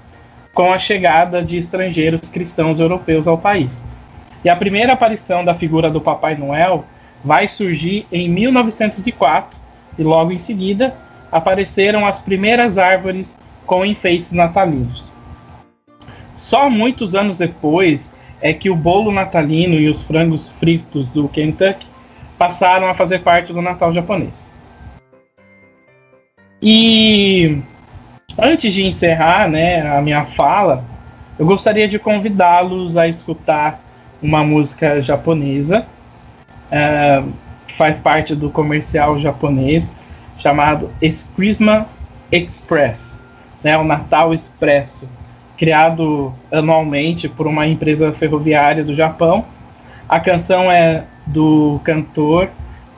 [0.53, 3.85] com a chegada de estrangeiros cristãos europeus ao país.
[4.43, 6.85] E a primeira aparição da figura do Papai Noel
[7.23, 9.57] vai surgir em 1904
[9.97, 10.95] e logo em seguida
[11.31, 15.13] apareceram as primeiras árvores com enfeites natalinos.
[16.35, 21.87] Só muitos anos depois é que o bolo natalino e os frangos fritos do Kentucky
[22.37, 24.51] passaram a fazer parte do Natal japonês.
[26.61, 27.61] E
[28.39, 30.85] Antes de encerrar né, a minha fala,
[31.39, 33.81] eu gostaria de convidá-los a escutar
[34.21, 35.87] uma música japonesa
[36.71, 37.23] é,
[37.67, 39.93] que faz parte do comercial japonês
[40.39, 40.89] chamado
[41.35, 43.19] Christmas Express,
[43.63, 45.09] né, o Natal Expresso,
[45.57, 49.45] criado anualmente por uma empresa ferroviária do Japão.
[50.07, 52.49] A canção é do cantor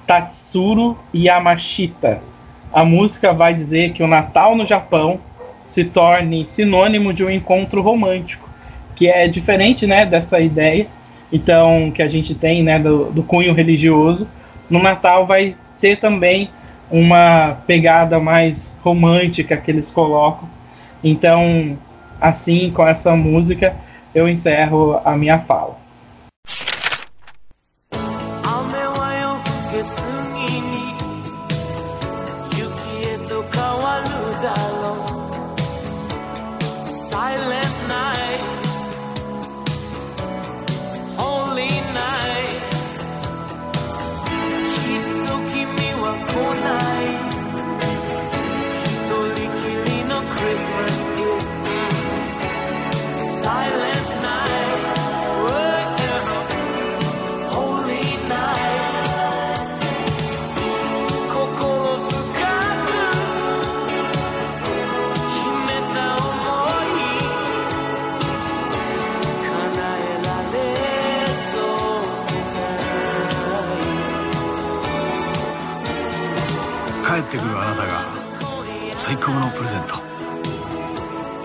[0.06, 2.22] Tatsuro Yamashita.
[2.74, 5.20] A música vai dizer que o Natal no Japão
[5.64, 8.50] se torne sinônimo de um encontro romântico,
[8.96, 10.88] que é diferente, né, dessa ideia,
[11.32, 14.28] então que a gente tem, né, do, do cunho religioso.
[14.70, 16.50] No Natal vai ter também
[16.92, 20.48] uma pegada mais romântica que eles colocam.
[21.04, 21.78] Então,
[22.20, 23.76] assim, com essa música,
[24.14, 25.78] eu encerro a minha fala.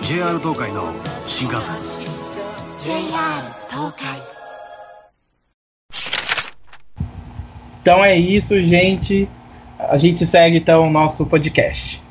[0.04, 0.92] JR 東海の
[1.26, 1.76] 新幹線
[2.78, 3.10] JR
[3.68, 4.20] 東海
[7.82, 9.26] Então é isso, gente.
[9.78, 12.02] A gente segue então o nosso podcast.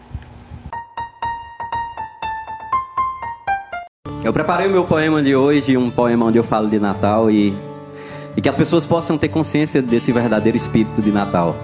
[4.24, 7.54] Eu preparei o meu poema de hoje, um poema onde eu falo de Natal e,
[8.36, 11.56] e que as pessoas possam ter consciência desse verdadeiro espírito de Natal.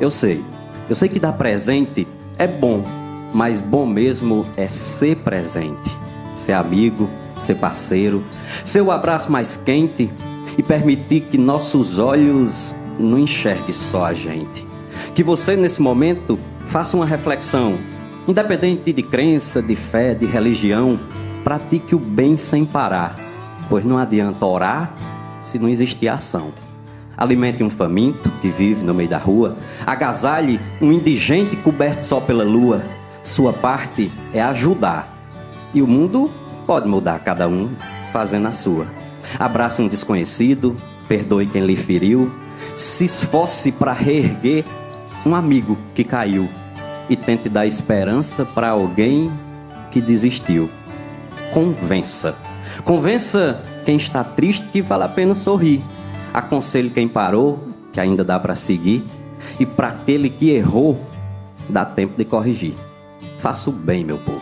[0.00, 0.42] Eu sei,
[0.88, 2.84] eu sei que dar presente é bom,
[3.33, 5.89] mas bom mesmo é ser presente,
[6.35, 8.23] ser amigo, ser parceiro,
[8.65, 10.11] ser o abraço mais quente
[10.57, 14.67] e permitir que nossos olhos não enxerguem só a gente.
[15.15, 17.77] Que você, nesse momento, faça uma reflexão,
[18.27, 20.99] independente de crença, de fé, de religião,
[21.43, 23.17] pratique o bem sem parar,
[23.69, 24.93] pois não adianta orar
[25.41, 26.53] se não existir ação.
[27.17, 32.43] Alimente um faminto que vive no meio da rua, agasalhe um indigente coberto só pela
[32.43, 32.81] lua
[33.29, 35.15] sua parte é ajudar.
[35.73, 36.31] E o mundo
[36.65, 37.69] pode mudar cada um
[38.11, 38.87] fazendo a sua.
[39.37, 40.75] Abrace um desconhecido,
[41.07, 42.31] perdoe quem lhe feriu,
[42.75, 44.65] se esforce para reerguer
[45.25, 46.49] um amigo que caiu
[47.07, 49.31] e tente dar esperança para alguém
[49.91, 50.69] que desistiu.
[51.53, 52.35] Convença.
[52.83, 55.83] Convença quem está triste que vale a pena sorrir.
[56.33, 57.59] Aconselhe quem parou,
[57.91, 59.03] que ainda dá para seguir.
[59.59, 60.99] E para aquele que errou,
[61.67, 62.88] dá tempo de corrigir.
[63.39, 64.41] Faça o bem, meu povo.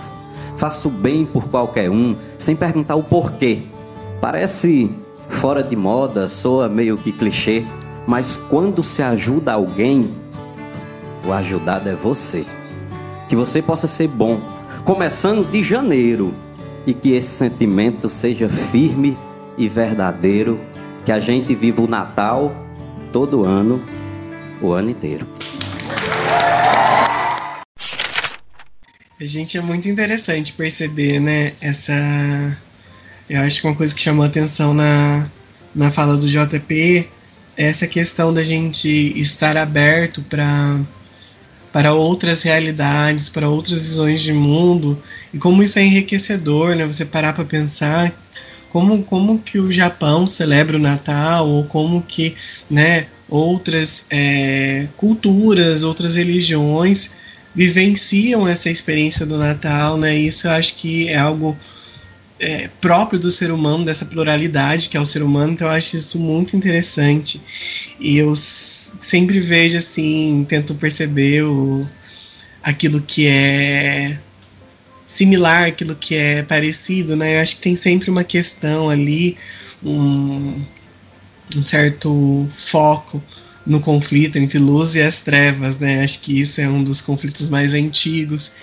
[0.55, 3.61] Faça o bem por qualquer um, sem perguntar o porquê.
[4.19, 4.91] Parece
[5.29, 7.63] fora de moda, soa meio que clichê,
[8.07, 10.11] mas quando se ajuda alguém,
[11.25, 12.45] o ajudado é você.
[13.29, 14.39] Que você possa ser bom,
[14.83, 16.33] começando de janeiro,
[16.87, 19.17] e que esse sentimento seja firme
[19.57, 20.59] e verdadeiro,
[21.03, 22.51] que a gente viva o Natal
[23.11, 23.81] todo ano,
[24.61, 25.27] o ano inteiro.
[29.20, 31.91] A gente é muito interessante perceber, né, essa.
[33.28, 35.28] Eu acho que uma coisa que chamou atenção na,
[35.74, 37.09] na fala do JP
[37.57, 38.88] é essa questão da gente
[39.20, 40.80] estar aberto para
[41.74, 45.01] para outras realidades, para outras visões de mundo
[45.34, 46.86] e como isso é enriquecedor, né?
[46.86, 48.13] Você parar para pensar
[48.70, 52.36] como como que o Japão celebra o Natal ou como que,
[52.70, 57.16] né, outras é, culturas, outras religiões
[57.57, 60.15] vivenciam essa experiência do Natal, né?
[60.15, 61.57] Isso eu acho que é algo
[62.39, 65.97] é, próprio do ser humano, dessa pluralidade que é o ser humano, então eu acho
[65.97, 67.41] isso muito interessante.
[67.99, 71.87] E eu sempre vejo assim, tento perceber o,
[72.61, 74.19] aquilo que é
[75.07, 77.37] similar, aquilo que é parecido, né?
[77.37, 79.35] Eu acho que tem sempre uma questão ali,
[79.83, 80.61] um,
[81.55, 83.19] um certo foco
[83.68, 86.03] no conflito entre luz e as trevas, né?
[86.03, 88.53] Acho que isso é um dos conflitos mais antigos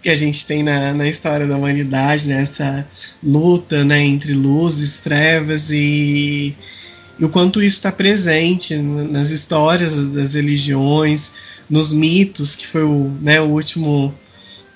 [0.00, 2.42] que a gente tem na, na história da humanidade, né?
[2.42, 2.86] essa
[3.22, 6.54] luta né, entre luz e trevas e,
[7.18, 11.32] e o quanto isso está presente nas histórias das religiões,
[11.70, 14.14] nos mitos, que foi o, né, o último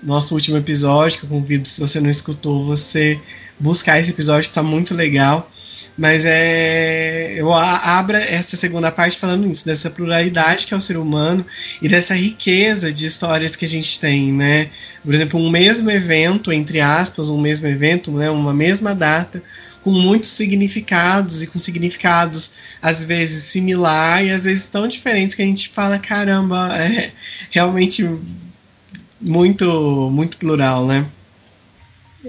[0.02, 3.20] nosso último episódio, que eu convido, se você não escutou, você
[3.60, 5.50] buscar esse episódio que está muito legal.
[5.98, 10.96] Mas é, eu abro essa segunda parte falando isso, dessa pluralidade que é o ser
[10.96, 11.44] humano
[11.82, 14.70] e dessa riqueza de histórias que a gente tem, né?
[15.04, 18.30] Por exemplo, um mesmo evento, entre aspas, um mesmo evento, né?
[18.30, 19.42] uma mesma data,
[19.82, 25.42] com muitos significados e com significados às vezes similar e às vezes tão diferentes que
[25.42, 27.10] a gente fala, caramba, é
[27.50, 28.08] realmente
[29.20, 31.04] muito, muito plural, né?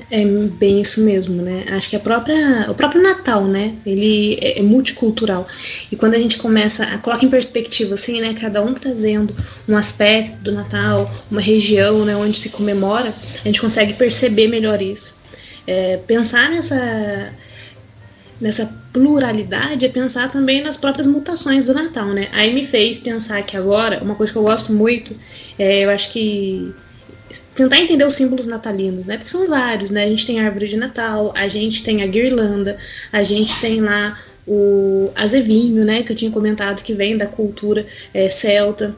[0.09, 1.65] É bem isso mesmo, né?
[1.71, 3.75] Acho que a própria, o próprio Natal, né?
[3.85, 5.47] Ele é, é multicultural.
[5.91, 8.33] E quando a gente começa a colocar em perspectiva, assim, né?
[8.33, 9.35] Cada um trazendo
[9.67, 12.15] um aspecto do Natal, uma região, né?
[12.15, 15.13] Onde se comemora, a gente consegue perceber melhor isso.
[15.65, 17.33] É, pensar nessa
[18.39, 22.29] nessa pluralidade é pensar também nas próprias mutações do Natal, né?
[22.31, 25.15] Aí me fez pensar que agora, uma coisa que eu gosto muito,
[25.57, 26.73] é, eu acho que
[27.55, 29.17] tentar entender os símbolos natalinos, né?
[29.17, 30.03] Porque são vários, né?
[30.05, 32.77] A gente tem a árvore de Natal, a gente tem a guirlanda,
[33.11, 34.15] a gente tem lá
[34.47, 36.03] o azevinho, né?
[36.03, 38.95] Que eu tinha comentado que vem da cultura é, celta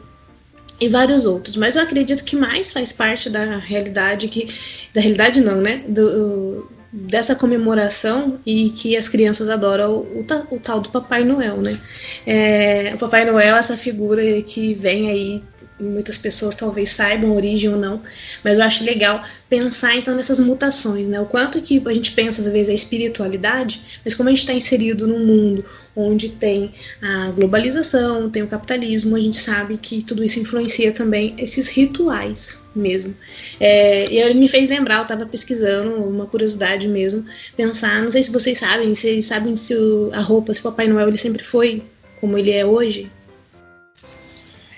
[0.79, 1.55] e vários outros.
[1.55, 4.47] Mas eu acredito que mais faz parte da realidade que
[4.93, 5.83] da realidade não, né?
[5.87, 11.57] Do, dessa comemoração e que as crianças adoram o, o, o tal do Papai Noel,
[11.57, 11.77] né?
[12.25, 15.43] É, o Papai Noel é essa figura que vem aí
[15.81, 18.01] muitas pessoas talvez saibam origem ou não,
[18.43, 21.19] mas eu acho legal pensar então nessas mutações, né?
[21.19, 24.53] O quanto que a gente pensa às vezes a espiritualidade, mas como a gente está
[24.53, 25.65] inserido num mundo
[25.95, 26.71] onde tem
[27.01, 32.61] a globalização, tem o capitalismo, a gente sabe que tudo isso influencia também esses rituais
[32.73, 33.13] mesmo.
[33.59, 37.25] É, e ele me fez lembrar, eu estava pesquisando, uma curiosidade mesmo,
[37.57, 40.87] pensar, não sei se vocês sabem, se sabem se o, a roupa, se o Papai
[40.87, 41.83] Noel ele sempre foi
[42.21, 43.11] como ele é hoje,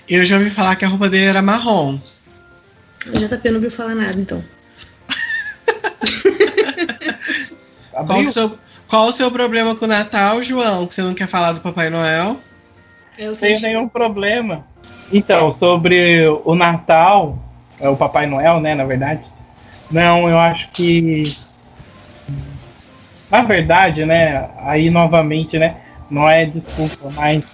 [0.08, 1.98] eu já ouvi falar que a roupa dele era marrom.
[3.06, 4.42] O JP não ouviu falar nada, então.
[8.06, 10.86] qual, o seu, qual o seu problema com o Natal, João?
[10.86, 12.38] Que você não quer falar do Papai Noel?
[13.18, 14.66] Eu Sem nenhum problema.
[15.12, 17.38] Então, sobre o Natal,
[17.78, 19.24] é o Papai Noel, né, na verdade.
[19.90, 21.36] Não, eu acho que.
[23.30, 25.76] Na verdade, né, aí novamente, né,
[26.10, 27.44] não é desculpa, mas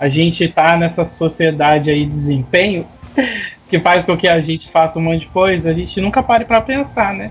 [0.00, 2.86] a gente tá nessa sociedade aí de desempenho
[3.68, 6.46] que faz com que a gente faça um monte de coisa, a gente nunca pare
[6.46, 7.30] para pensar, né?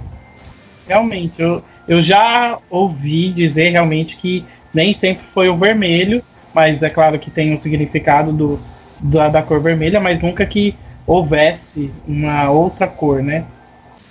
[0.87, 6.89] Realmente, eu, eu já ouvi dizer realmente que nem sempre foi o vermelho, mas é
[6.89, 8.59] claro que tem um significado do,
[8.99, 10.75] da, da cor vermelha, mas nunca que
[11.07, 13.45] houvesse uma outra cor, né?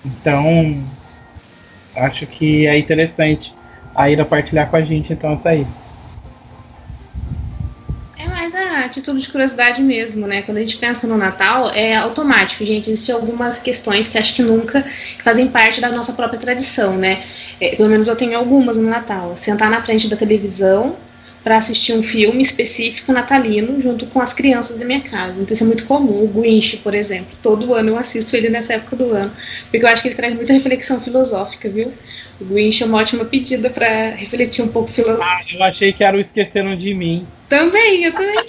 [0.04, 0.82] Então,
[1.94, 3.54] acho que é interessante
[3.94, 5.66] a Ira partilhar com a gente então isso aí
[8.84, 10.42] a título de curiosidade mesmo, né?
[10.42, 12.90] Quando a gente pensa no Natal, é automático, gente.
[12.90, 17.22] Existem algumas questões que acho que nunca que fazem parte da nossa própria tradição, né?
[17.60, 19.36] É, pelo menos eu tenho algumas no Natal.
[19.36, 20.96] Sentar na frente da televisão
[21.48, 25.40] para assistir um filme específico natalino junto com as crianças da minha casa.
[25.40, 26.22] Então isso é muito comum.
[26.22, 27.38] O Grinch, por exemplo.
[27.40, 29.32] Todo ano eu assisto ele nessa época do ano,
[29.70, 31.94] porque eu acho que ele traz muita reflexão filosófica, viu?
[32.38, 35.24] O Grinch é uma ótima pedida para refletir um pouco filosófico.
[35.24, 37.26] Ah, eu achei que era o Esqueceram de Mim.
[37.48, 38.44] Também, eu também.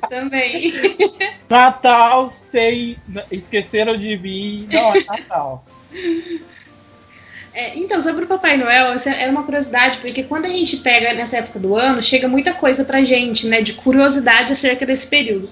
[0.08, 0.72] também.
[1.46, 2.96] Natal, sei.
[3.30, 4.66] Esqueceram de mim.
[4.72, 5.62] Não, é Natal.
[7.54, 11.36] É, então, sobre o Papai Noel, é uma curiosidade, porque quando a gente pega nessa
[11.36, 15.48] época do ano, chega muita coisa pra gente, né, de curiosidade acerca desse período.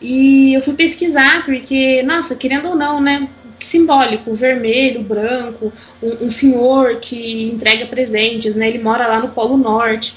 [0.00, 3.28] E eu fui pesquisar, porque, nossa, querendo ou não, né,
[3.58, 9.56] simbólico, vermelho, branco, um, um senhor que entrega presentes, né, ele mora lá no Polo
[9.56, 10.14] Norte.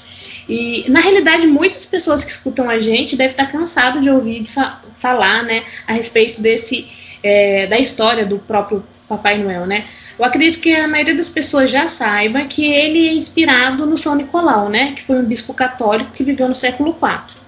[0.48, 4.52] E, na realidade, muitas pessoas que escutam a gente devem estar cansado de ouvir de
[4.52, 6.86] fa falar, né, a respeito desse,
[7.22, 9.84] é, da história do próprio Papai Noel, né?
[10.18, 14.14] Eu acredito que a maioria das pessoas já saiba que ele é inspirado no São
[14.14, 14.92] Nicolau, né?
[14.92, 17.42] Que foi um bispo católico que viveu no século IV.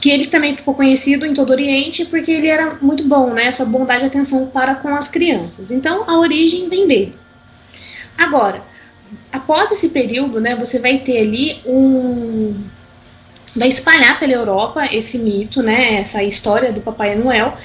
[0.00, 3.52] Que ele também ficou conhecido em todo o Oriente porque ele era muito bom, né?
[3.52, 5.70] Sua bondade e atenção para com as crianças.
[5.70, 7.14] Então, a origem vem dele.
[8.16, 8.62] Agora,
[9.32, 12.64] após esse período, né, você vai ter ali um
[13.56, 17.56] vai espalhar pela Europa esse mito, né, essa história do Papai Noel,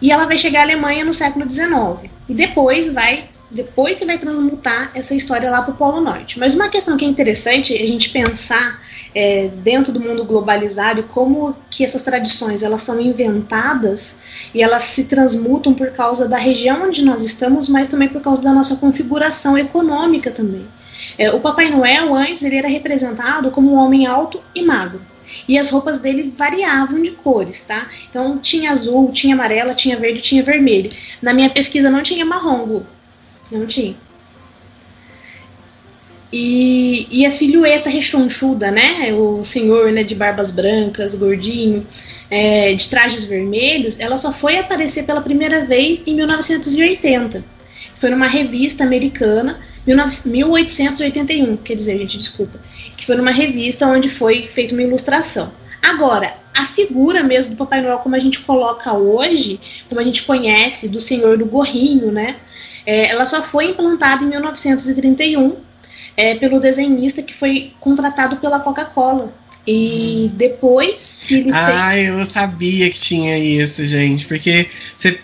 [0.00, 2.10] e ela vai chegar à Alemanha no século XIX.
[2.28, 6.38] E depois vai depois que vai transmutar essa história lá para o Polo Norte.
[6.38, 8.80] Mas uma questão que é interessante a gente pensar
[9.14, 15.04] é, dentro do mundo globalizado como que essas tradições elas são inventadas e elas se
[15.04, 19.56] transmutam por causa da região onde nós estamos, mas também por causa da nossa configuração
[19.56, 20.66] econômica também.
[21.16, 25.00] É, o Papai Noel antes ele era representado como um homem alto e magro.
[25.46, 27.88] E as roupas dele variavam de cores, tá?
[28.08, 30.90] Então tinha azul, tinha amarela, tinha verde, tinha vermelho.
[31.20, 32.82] Na minha pesquisa não tinha marrom,
[33.50, 33.96] não tinha.
[36.30, 39.12] E, e a silhueta rechonchuda, né?
[39.14, 41.86] O senhor né, de barbas brancas, gordinho,
[42.30, 47.42] é, de trajes vermelhos, ela só foi aparecer pela primeira vez em 1980.
[47.96, 52.60] Foi numa revista americana, 1881, quer dizer, gente, desculpa.
[52.96, 55.52] Que foi numa revista onde foi feita uma ilustração.
[55.82, 60.24] Agora, a figura mesmo do Papai Noel, como a gente coloca hoje, como a gente
[60.24, 62.36] conhece, do Senhor do Gorrinho, né?
[62.84, 65.56] É, ela só foi implantada em 1931
[66.16, 69.32] é, pelo desenhista que foi contratado pela Coca-Cola.
[69.66, 72.08] E depois que ele Ah, fez...
[72.08, 74.26] eu sabia que tinha isso, gente.
[74.26, 75.20] Porque você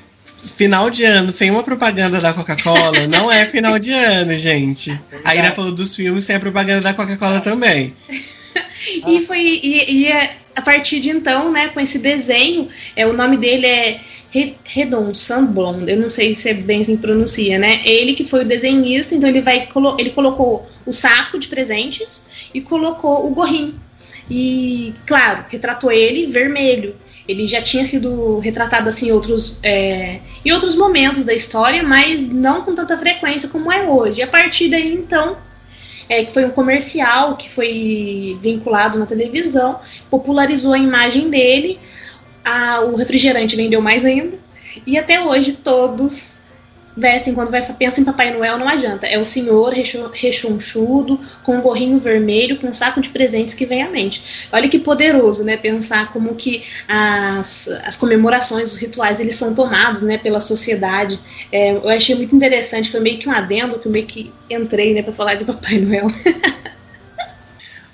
[0.47, 4.99] final de ano sem uma propaganda da Coca-Cola não é final de ano, gente.
[5.25, 7.95] A Ira falou dos filmes sem a propaganda da Coca-Cola também.
[9.07, 13.13] e foi e, e, é, a partir de então, né, com esse desenho, é, o
[13.13, 14.01] nome dele é
[14.65, 17.81] Redon Sandblom, eu não sei se é bem assim pronuncia, né?
[17.85, 19.69] É ele que foi o desenhista, então ele vai
[19.99, 23.75] ele colocou o saco de presentes e colocou o gorrinho.
[24.31, 26.97] E, claro, retratou ele vermelho.
[27.27, 32.63] Ele já tinha sido retratado assim outros, é, em outros momentos da história, mas não
[32.63, 34.23] com tanta frequência como é hoje.
[34.23, 35.37] A partir daí, então,
[36.09, 41.79] é, que foi um comercial que foi vinculado na televisão, popularizou a imagem dele,
[42.45, 44.39] a, o refrigerante vendeu mais ainda,
[44.87, 46.34] e até hoje todos
[46.97, 49.07] vestem quando vai pensa em Papai Noel, não adianta.
[49.07, 49.73] É o senhor
[50.13, 54.49] rechonchudo, com um gorrinho vermelho, com um saco de presentes que vem à mente.
[54.53, 55.57] Olha que poderoso, né?
[55.57, 61.19] Pensar como que as, as comemorações, os rituais, eles são tomados, né, pela sociedade.
[61.51, 64.95] É, eu achei muito interessante, foi meio que um adendo que eu meio que entrei,
[64.95, 66.07] né, para falar de Papai Noel.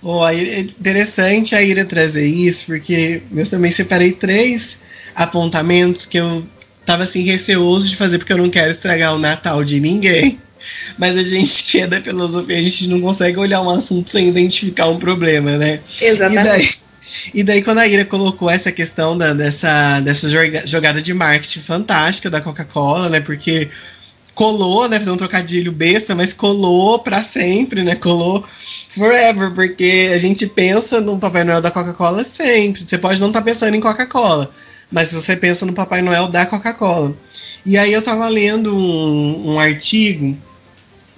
[0.02, 4.80] Oh, é interessante a Ira trazer isso, porque eu também separei três
[5.14, 6.42] apontamentos que eu
[6.84, 10.40] tava assim receoso de fazer porque eu não quero estragar o Natal de ninguém.
[10.98, 14.28] Mas a gente que é da filosofia, a gente não consegue olhar um assunto sem
[14.28, 15.80] identificar um problema, né?
[16.00, 16.38] Exatamente.
[16.38, 16.68] E daí,
[17.34, 20.28] e daí quando a Ira colocou essa questão da, dessa, dessa
[20.66, 23.20] jogada de marketing fantástica da Coca-Cola, né?
[23.20, 23.70] Porque
[24.34, 24.98] colou, né?
[24.98, 27.94] Fazer um trocadilho besta, mas colou para sempre, né?
[27.94, 28.44] Colou
[28.94, 32.82] forever, porque a gente pensa no Papai Noel da Coca-Cola sempre.
[32.82, 34.50] Você pode não estar tá pensando em Coca-Cola,
[34.90, 37.14] mas você pensa no Papai Noel da Coca-Cola.
[37.64, 40.36] E aí eu tava lendo um, um artigo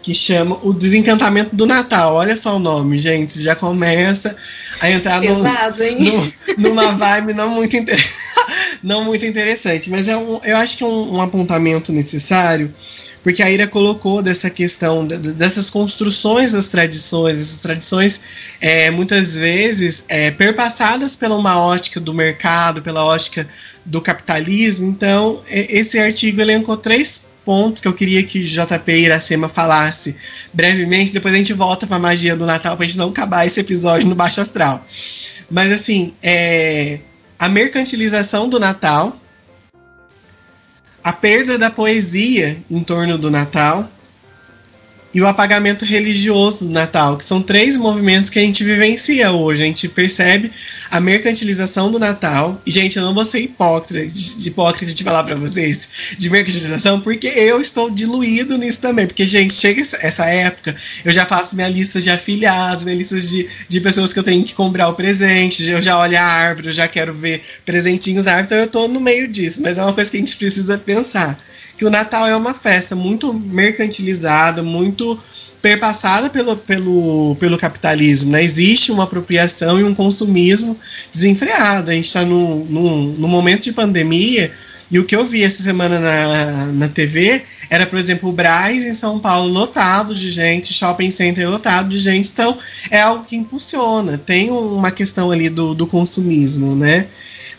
[0.03, 2.15] que chama O Desencantamento do Natal.
[2.15, 3.41] Olha só o nome, gente.
[3.41, 4.37] Já começa
[4.81, 7.97] a entrar no, no, numa vibe não muito, inter...
[8.83, 9.91] não muito interessante.
[9.91, 12.73] Mas é um, eu acho que é um, um apontamento necessário
[13.23, 18.21] porque a Ira colocou dessa questão, dessas construções das tradições, essas tradições
[18.61, 23.47] é, muitas vezes é, perpassadas pela uma ótica do mercado, pela ótica
[23.85, 24.89] do capitalismo.
[24.89, 30.17] Então, esse artigo elencou três pontos que eu queria que JP Iracema falasse
[30.53, 31.13] brevemente.
[31.13, 33.61] Depois a gente volta para a magia do Natal para a gente não acabar esse
[33.61, 34.85] episódio no Baixo Astral.
[35.49, 36.99] Mas assim, é,
[37.43, 39.17] a mercantilização do Natal.
[41.03, 43.91] A perda da poesia em torno do Natal
[45.15, 49.63] e o apagamento religioso do Natal, que são três movimentos que a gente vivencia hoje.
[49.63, 50.51] A gente percebe
[50.91, 52.61] a mercantilização do Natal.
[52.65, 57.01] E, gente, eu não vou ser hipócrita de, hipócrita de falar para vocês de mercantilização,
[57.01, 59.07] porque eu estou diluído nisso também.
[59.07, 63.49] Porque, gente, chega essa época, eu já faço minha lista de afiliados, minha lista de,
[63.69, 66.73] de pessoas que eu tenho que comprar o presente, eu já olho a árvore, eu
[66.73, 69.61] já quero ver presentinhos na árvore, então eu estou no meio disso.
[69.63, 71.37] Mas é uma coisa que a gente precisa pensar
[71.83, 75.19] que o Natal é uma festa muito mercantilizada, muito
[75.61, 78.31] perpassada pelo, pelo, pelo capitalismo.
[78.31, 78.45] Né?
[78.45, 80.79] Existe uma apropriação e um consumismo
[81.13, 81.91] desenfreado.
[81.91, 82.65] A gente está num,
[83.19, 84.53] num momento de pandemia.
[84.93, 88.85] E o que eu vi essa semana na, na TV era, por exemplo, o Braz
[88.85, 92.31] em São Paulo lotado de gente, shopping center lotado de gente.
[92.31, 92.57] Então,
[92.93, 94.17] é algo que impulsiona.
[94.19, 97.09] Tem uma questão ali do, do consumismo, né?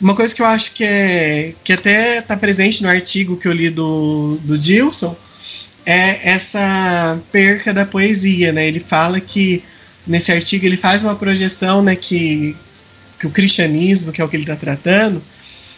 [0.01, 3.53] Uma coisa que eu acho que é que até está presente no artigo que eu
[3.53, 5.15] li do, do Dilson
[5.85, 8.67] é essa perca da poesia, né?
[8.67, 9.63] Ele fala que
[10.05, 12.55] nesse artigo ele faz uma projeção, né, que,
[13.19, 15.23] que o cristianismo, que é o que ele está tratando,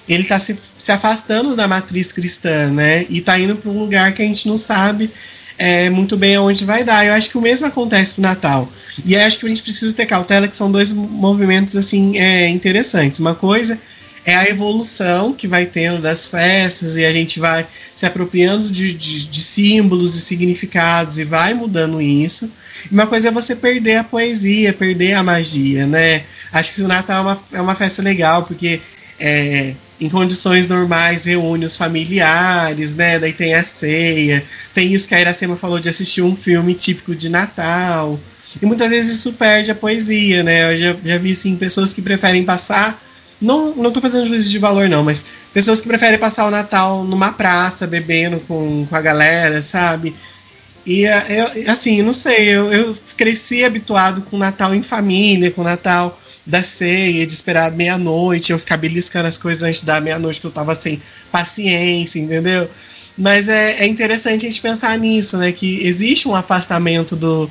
[0.08, 3.06] ele está se, se afastando da matriz cristã, né?
[3.10, 5.10] E está indo para um lugar que a gente não sabe
[5.58, 7.06] é, muito bem aonde vai dar.
[7.06, 8.72] Eu acho que o mesmo acontece no Natal.
[9.04, 13.20] E acho que a gente precisa ter cautela que são dois movimentos assim é, interessantes.
[13.20, 13.80] Uma coisa
[14.26, 18.92] é a evolução que vai tendo das festas e a gente vai se apropriando de,
[18.92, 22.52] de, de símbolos e significados e vai mudando isso.
[22.92, 26.24] Uma coisa é você perder a poesia, perder a magia, né?
[26.52, 28.82] Acho que o Natal é uma, é uma festa legal, porque
[29.20, 33.20] é, em condições normais reúne os familiares, né?
[33.20, 37.16] Daí tem a ceia, tem isso que a Iracema falou de assistir um filme típico
[37.16, 38.20] de Natal.
[38.60, 40.74] E muitas vezes isso perde a poesia, né?
[40.74, 43.04] Eu já, já vi assim, pessoas que preferem passar
[43.42, 47.04] não, não tô fazendo juízo de valor, não, mas pessoas que preferem passar o Natal
[47.04, 50.16] numa praça, bebendo com, com a galera, sabe?
[50.86, 55.50] E é, eu, assim, não sei, eu, eu cresci habituado com o Natal em família,
[55.50, 60.00] com o Natal da ceia, de esperar meia-noite, eu ficar beliscando as coisas antes da
[60.00, 62.70] meia-noite, que eu tava sem paciência, entendeu?
[63.18, 65.52] Mas é, é interessante a gente pensar nisso, né?
[65.52, 67.50] Que existe um afastamento do.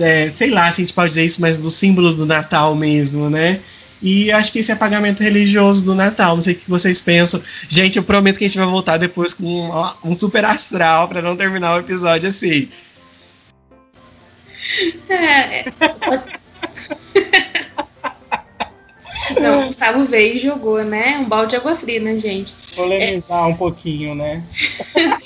[0.00, 3.30] É, sei lá se a gente pode dizer isso, mas do símbolo do Natal mesmo,
[3.30, 3.60] né?
[4.02, 6.34] E acho que esse apagamento religioso do Natal.
[6.34, 7.42] Não sei o que vocês pensam.
[7.68, 11.22] Gente, eu prometo que a gente vai voltar depois com um, um super astral para
[11.22, 12.68] não terminar o episódio assim.
[15.08, 15.72] É.
[19.40, 21.18] Não, o Gustavo veio e jogou, né?
[21.18, 22.54] Um balde de água fria, né, gente?
[22.74, 23.46] Polemizar é...
[23.46, 24.42] um pouquinho, né?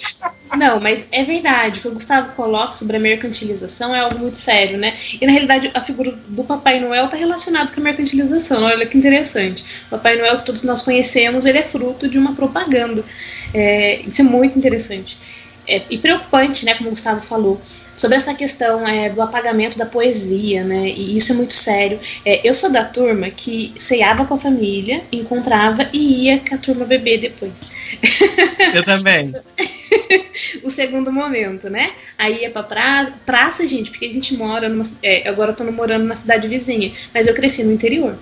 [0.57, 1.79] Não, mas é verdade.
[1.79, 4.97] O que o Gustavo coloca sobre a mercantilização é algo muito sério, né?
[5.21, 8.65] E na realidade a figura do Papai Noel está relacionada com a mercantilização.
[8.65, 9.65] Olha que interessante.
[9.87, 13.05] O Papai Noel que todos nós conhecemos, ele é fruto de uma propaganda.
[13.55, 15.17] É, isso é muito interessante.
[15.69, 17.61] É, e preocupante, né, como o Gustavo falou
[17.95, 20.89] sobre essa questão é, do apagamento da poesia, né?
[20.89, 22.01] E isso é muito sério.
[22.25, 26.59] É, eu sou da turma que ceava com a família, encontrava e ia com a
[26.59, 27.61] turma beber depois.
[28.75, 29.33] Eu também.
[30.63, 31.93] o segundo momento, né?
[32.17, 34.85] Aí ia pra praça, praça, gente, porque a gente mora numa.
[35.03, 38.17] É, agora eu tô morando na cidade vizinha, mas eu cresci no interior.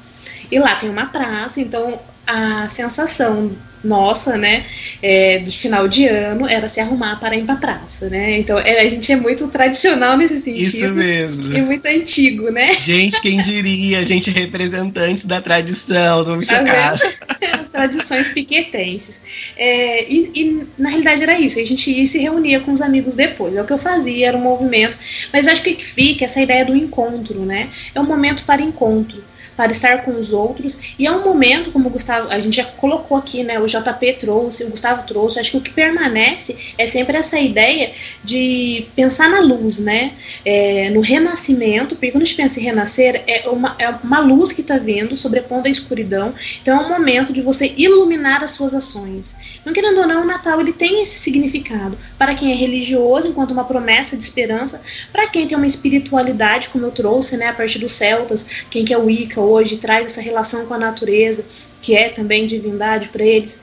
[0.51, 3.53] E lá tem uma praça, então a sensação
[3.83, 4.65] nossa, né,
[5.03, 8.39] é, do final de ano era se arrumar para ir para praça, né?
[8.39, 10.63] Então é, a gente é muito tradicional nesse sentido.
[10.63, 11.57] Isso mesmo.
[11.57, 12.73] E muito antigo, né?
[12.75, 14.05] Gente, quem diria?
[14.05, 16.99] Gente representantes da tradição, não me chocar.
[16.99, 19.21] Tá Tradições piquetenses.
[19.57, 21.61] É, e, e, na realidade era isso.
[21.61, 23.55] A gente ia e se reunia com os amigos depois.
[23.55, 24.99] É o que eu fazia, era um movimento.
[25.33, 27.69] Mas acho que fica essa ideia do encontro, né?
[27.95, 29.23] É um momento para encontro
[29.59, 30.79] para estar com os outros.
[30.97, 33.59] E é um momento, como o Gustavo, a gente já colocou aqui, né?
[33.59, 35.41] O JP trouxe, o Gustavo trouxe.
[35.41, 37.91] Acho que o que permanece é sempre essa ideia
[38.23, 40.13] de pensar na luz, né?
[40.45, 44.53] É, no renascimento, porque quando a gente pensa em renascer, é uma, é uma luz
[44.53, 46.33] que está vindo, sobrepondo a escuridão.
[46.63, 49.35] Então é um momento de você iluminar as suas ações.
[49.69, 51.99] Não querendo ou não, o Natal ele tem esse significado.
[52.17, 56.87] Para quem é religioso, enquanto uma promessa de esperança, para quem tem uma espiritualidade, como
[56.87, 57.49] eu trouxe, né?
[57.49, 60.79] A partir dos celtas, quem quer é o Wicca, hoje, traz essa relação com a
[60.79, 61.45] natureza,
[61.83, 63.61] que é também divindade para eles.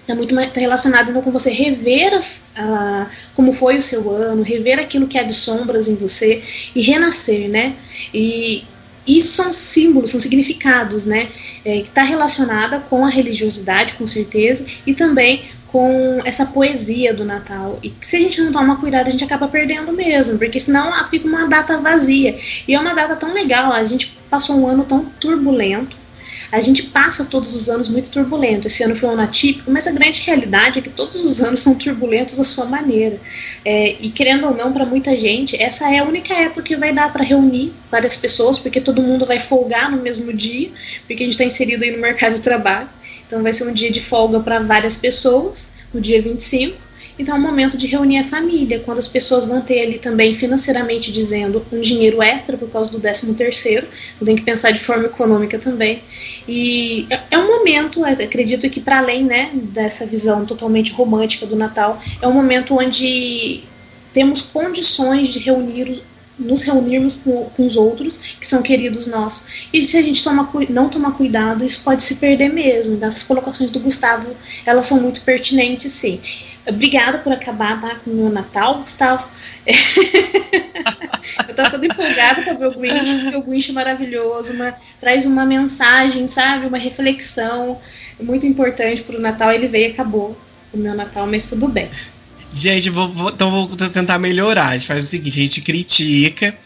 [0.00, 4.44] Está muito tá relacionado então, com você rever as, uh, como foi o seu ano,
[4.44, 6.40] rever aquilo que há de sombras em você
[6.72, 7.74] e renascer, né?
[8.14, 8.62] E
[9.06, 11.28] isso são símbolos, são significados, né?
[11.64, 17.24] É, que está relacionada com a religiosidade, com certeza, e também com essa poesia do
[17.24, 17.78] Natal.
[17.82, 21.28] E se a gente não toma cuidado, a gente acaba perdendo mesmo, porque senão fica
[21.28, 22.38] uma data vazia.
[22.66, 25.96] E é uma data tão legal, a gente passou um ano tão turbulento.
[26.50, 28.66] A gente passa todos os anos muito turbulento.
[28.66, 31.60] Esse ano foi um ano atípico, mas a grande realidade é que todos os anos
[31.60, 33.20] são turbulentos à sua maneira.
[33.64, 36.92] É, e querendo ou não, para muita gente, essa é a única época que vai
[36.92, 40.70] dar para reunir várias pessoas, porque todo mundo vai folgar no mesmo dia,
[41.06, 42.88] porque a gente está inserido aí no mercado de trabalho.
[43.26, 46.85] Então vai ser um dia de folga para várias pessoas, no dia 25.
[47.18, 50.34] Então é um momento de reunir a família, quando as pessoas vão ter ali também
[50.34, 53.86] financeiramente dizendo um dinheiro extra por causa do 13 terceiro,
[54.24, 56.02] tem que pensar de forma econômica também.
[56.46, 61.56] E é, é um momento, acredito que para além né, dessa visão totalmente romântica do
[61.56, 63.62] Natal, é um momento onde
[64.12, 66.02] temos condições de reunir
[66.38, 69.68] nos reunirmos com, os outros que são queridos nossos.
[69.72, 73.02] E se a gente toma, não tomar cuidado, isso pode se perder mesmo.
[73.02, 74.28] Essas colocações do Gustavo,
[74.64, 76.20] elas são muito pertinentes, sim.
[76.66, 79.28] Obrigada por acabar tá, com o meu Natal, Gustavo.
[81.48, 85.24] eu tô toda empolgada para ver o Grinch, porque o Grinch é maravilhoso, uma, traz
[85.24, 86.66] uma mensagem, sabe?
[86.66, 87.80] Uma reflexão
[88.20, 89.52] muito importante para o Natal.
[89.52, 90.36] Ele veio e acabou
[90.72, 91.88] o meu Natal, mas tudo bem.
[92.52, 94.68] Gente, vou, vou, então vou tentar melhorar.
[94.68, 96.56] A gente faz o seguinte: a gente critica,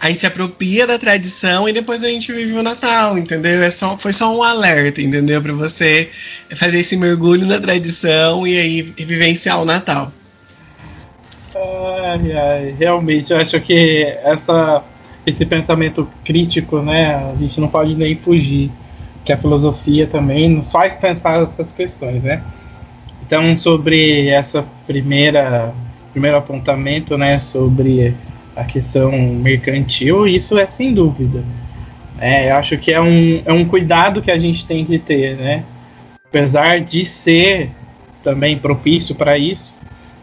[0.00, 3.62] a gente se apropria da tradição e depois a gente vive o Natal, entendeu?
[3.62, 5.42] É só, foi só um alerta, entendeu?
[5.42, 6.08] Para você
[6.56, 10.10] fazer esse mergulho na tradição e aí vivenciar o Natal.
[11.54, 14.82] Ai, ai, realmente, eu acho que essa,
[15.26, 18.70] esse pensamento crítico, né, a gente não pode nem fugir,
[19.22, 22.42] que a filosofia também nos faz pensar essas questões, né?
[23.26, 25.74] Então, sobre essa primeira
[26.12, 28.14] primeiro apontamento, né, sobre
[28.60, 31.42] a questão mercantil, isso é sem dúvida.
[32.18, 35.36] É, eu acho que é um, é um cuidado que a gente tem que ter,
[35.36, 35.64] né?
[36.28, 37.70] Apesar de ser
[38.22, 39.74] também propício para isso,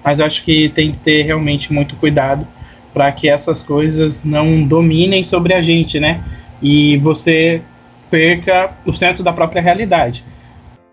[0.03, 2.47] mas acho que tem que ter realmente muito cuidado
[2.93, 6.23] para que essas coisas não dominem sobre a gente, né?
[6.61, 7.61] E você
[8.09, 10.23] perca o senso da própria realidade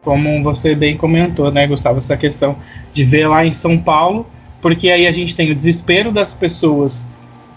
[0.04, 2.56] como você bem comentou, né, Gustavo, essa questão
[2.92, 4.26] de ver lá em São Paulo,
[4.60, 7.04] porque aí a gente tem o desespero das pessoas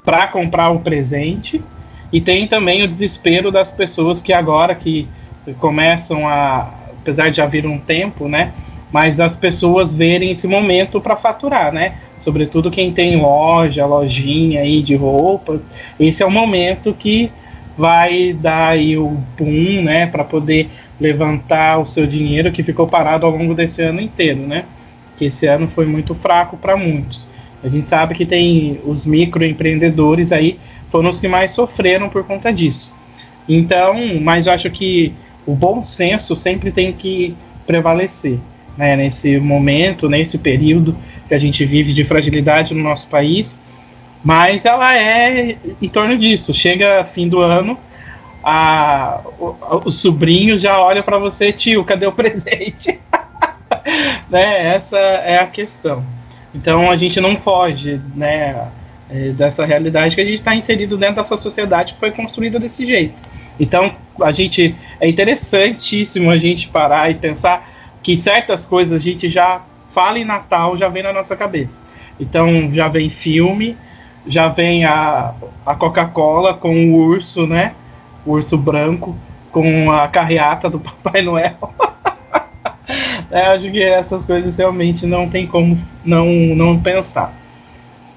[0.07, 1.61] para comprar o presente
[2.13, 5.05] e tem também o desespero das pessoas que agora que
[5.59, 8.53] começam a, apesar de já vir um tempo, né,
[8.89, 11.95] mas as pessoas verem esse momento para faturar, né?
[12.21, 15.59] Sobretudo quem tem loja, lojinha aí de roupas,
[15.99, 17.29] esse é o momento que
[17.77, 20.69] vai dar aí o boom, né, para poder
[21.01, 24.63] levantar o seu dinheiro que ficou parado ao longo desse ano inteiro, né?
[25.17, 27.27] Que esse ano foi muito fraco para muitos.
[27.63, 30.59] A gente sabe que tem os microempreendedores aí
[30.91, 32.93] foram os que mais sofreram por conta disso.
[33.47, 35.13] Então, mas eu acho que
[35.45, 37.35] o bom senso sempre tem que
[37.65, 38.39] prevalecer.
[38.77, 40.95] Né, nesse momento, nesse período
[41.27, 43.59] que a gente vive de fragilidade no nosso país,
[44.23, 46.53] mas ela é em torno disso.
[46.53, 47.75] Chega fim do ano,
[48.43, 49.19] a,
[49.83, 52.99] os sobrinhos já olham para você, tio, cadê o presente?
[54.29, 56.05] né, essa é a questão.
[56.57, 58.69] Então a gente não foge, né,
[59.09, 62.85] é, dessa realidade que a gente está inserido dentro dessa sociedade que foi construída desse
[62.85, 63.13] jeito.
[63.59, 67.69] Então a gente é interessantíssimo a gente parar e pensar
[68.01, 69.61] que certas coisas a gente já
[69.93, 71.79] fala em Natal, já vem na nossa cabeça.
[72.19, 73.77] Então já vem filme,
[74.25, 77.73] já vem a, a Coca-Cola com o urso, né?
[78.25, 79.15] O urso branco,
[79.51, 81.57] com a carreata do Papai Noel.
[83.31, 87.33] É, acho que essas coisas realmente não tem como não, não pensar.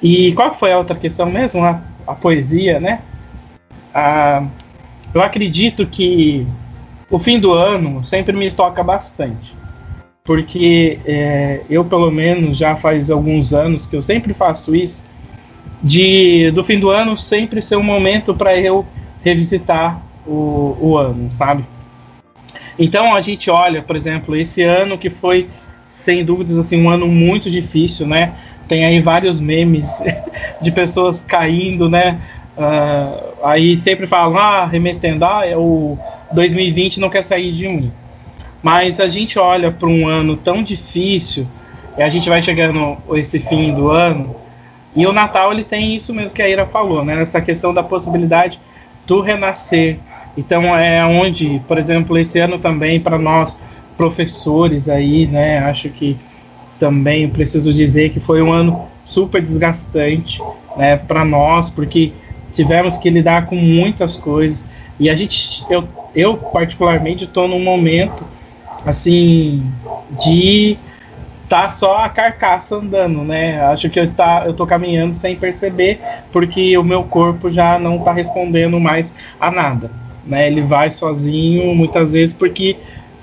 [0.03, 1.63] E qual foi a outra questão mesmo?
[1.63, 3.01] A, a poesia, né?
[3.95, 4.45] Ah,
[5.13, 6.47] eu acredito que
[7.11, 9.61] o fim do ano sempre me toca bastante
[10.31, 15.05] porque é, eu pelo menos já faz alguns anos que eu sempre faço isso,
[15.83, 18.87] de do fim do ano sempre ser um momento para eu
[19.25, 21.65] revisitar o, o ano, sabe?
[22.81, 25.51] Então a gente olha, por exemplo, esse ano que foi
[25.91, 28.33] sem dúvidas assim um ano muito difícil, né?
[28.67, 29.87] Tem aí vários memes
[30.63, 32.19] de pessoas caindo, né?
[32.57, 35.99] Uh, aí sempre falam, ah, remetendo, ah, o
[36.33, 37.93] 2020 não quer sair de mim.
[38.63, 41.47] Mas a gente olha para um ano tão difícil,
[41.99, 44.35] e a gente vai chegando esse fim do ano,
[44.97, 47.21] e o Natal ele tem isso mesmo que a Ira falou, né?
[47.21, 48.59] Essa questão da possibilidade
[49.07, 49.99] do renascer.
[50.41, 53.59] Então é onde, por exemplo, esse ano também para nós
[53.95, 55.59] professores aí, né?
[55.59, 56.17] Acho que
[56.79, 60.41] também preciso dizer que foi um ano super desgastante,
[60.79, 62.13] né, para nós, porque
[62.55, 64.65] tivemos que lidar com muitas coisas
[64.99, 68.25] e a gente, eu, eu particularmente estou num momento
[68.87, 69.63] assim,
[70.25, 70.79] de
[71.51, 73.61] tá só a carcaça andando, né?
[73.67, 76.01] Acho que eu, tá, eu tô caminhando sem perceber,
[76.33, 79.91] porque o meu corpo já não tá respondendo mais a nada,
[80.25, 80.47] né?
[80.47, 82.77] Ele vai sozinho muitas vezes porque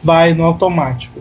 [0.03, 1.19] vai no automático.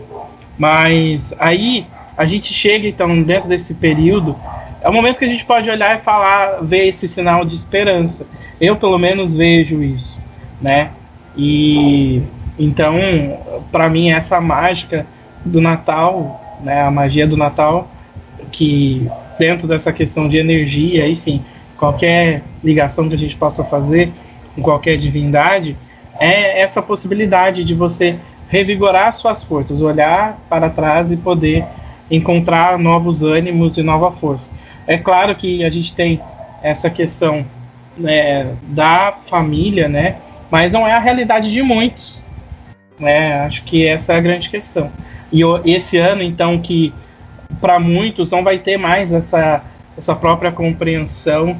[0.57, 1.85] Mas aí
[2.17, 4.35] a gente chega então dentro desse período,
[4.81, 8.25] é o momento que a gente pode olhar e falar, ver esse sinal de esperança.
[8.59, 10.19] Eu pelo menos vejo isso,
[10.61, 10.91] né?
[11.35, 12.21] E
[12.57, 12.95] então,
[13.71, 15.05] para mim, essa mágica
[15.45, 17.87] do Natal, né, a magia do Natal,
[18.51, 19.07] que
[19.37, 21.43] dentro dessa questão de energia, enfim,
[21.77, 24.11] qualquer ligação que a gente possa fazer
[24.57, 25.77] com qualquer divindade,
[26.19, 28.17] é essa possibilidade de você
[28.49, 31.63] revigorar suas forças, olhar para trás e poder
[32.09, 34.51] encontrar novos ânimos e nova força.
[34.87, 36.19] É claro que a gente tem
[36.63, 37.45] essa questão
[37.95, 40.15] né, da família, né,
[40.49, 42.21] mas não é a realidade de muitos.
[42.99, 43.41] Né?
[43.41, 44.89] Acho que essa é a grande questão.
[45.31, 46.91] E esse ano, então, que
[47.61, 49.61] para muitos não vai ter mais essa,
[49.95, 51.57] essa própria compreensão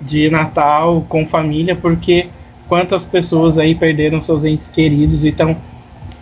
[0.00, 2.28] de Natal com família, porque
[2.70, 5.56] quantas pessoas aí perderam seus entes queridos, então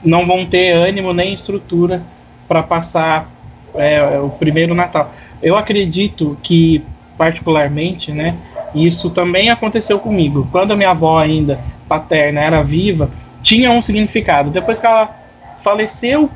[0.03, 2.01] não vão ter ânimo nem estrutura
[2.49, 3.30] para passar
[3.74, 5.12] é, o primeiro Natal.
[5.42, 6.82] Eu acredito que,
[7.18, 8.34] particularmente, né,
[8.74, 10.49] isso também aconteceu comigo.
[10.51, 13.11] Quando a minha avó ainda paterna era viva,
[13.42, 14.49] tinha um significado.
[14.49, 15.14] Depois que ela
[15.62, 16.30] faleceu,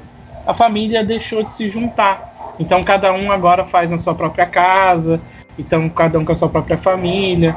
[0.47, 2.55] a família deixou de se juntar.
[2.61, 5.19] Então cada um agora faz na sua própria casa,
[5.59, 7.57] então cada um com a sua própria família,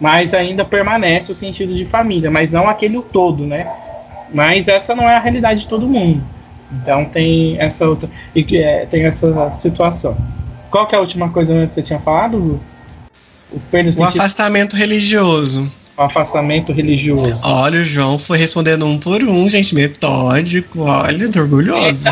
[0.00, 3.66] mas ainda permanece o sentido de família, mas não aquele todo, né?
[4.32, 6.22] Mas essa não é a realidade de todo mundo.
[6.70, 10.16] Então tem essa outra e é, tem essa situação.
[10.70, 12.60] Qual que é a última coisa que você tinha falado?
[13.52, 13.60] O,
[14.00, 17.40] o afastamento religioso o afastamento religioso?
[17.42, 20.82] Olha, o João foi respondendo um por um, gente, metódico.
[20.82, 22.04] Olha, tô orgulhoso.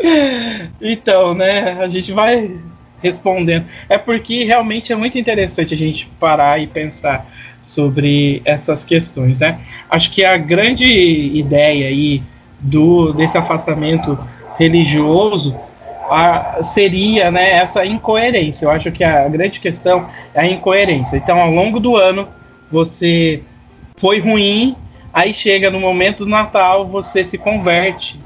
[0.80, 2.50] então, né, a gente vai
[3.02, 3.66] respondendo.
[3.88, 7.26] É porque realmente é muito interessante a gente parar e pensar
[7.62, 9.58] sobre essas questões, né?
[9.90, 12.22] Acho que a grande ideia aí
[12.60, 14.18] do desse afastamento
[14.58, 15.54] religioso
[16.10, 18.66] a, seria né, essa incoerência.
[18.66, 21.16] Eu acho que a grande questão é a incoerência.
[21.16, 22.28] Então, ao longo do ano,
[22.70, 23.42] você
[23.96, 24.76] foi ruim,
[25.12, 28.18] aí chega no momento do Natal, você se converte.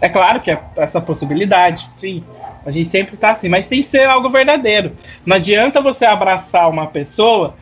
[0.00, 2.22] É claro que é essa possibilidade, sim.
[2.68, 4.92] A gente sempre está assim, mas tem que ser algo verdadeiro.
[5.24, 7.54] Não adianta você abraçar uma pessoa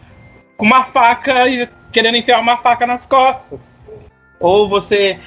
[0.57, 3.61] com uma faca e querendo enfiar uma faca nas costas.
[4.41, 5.21] Ou você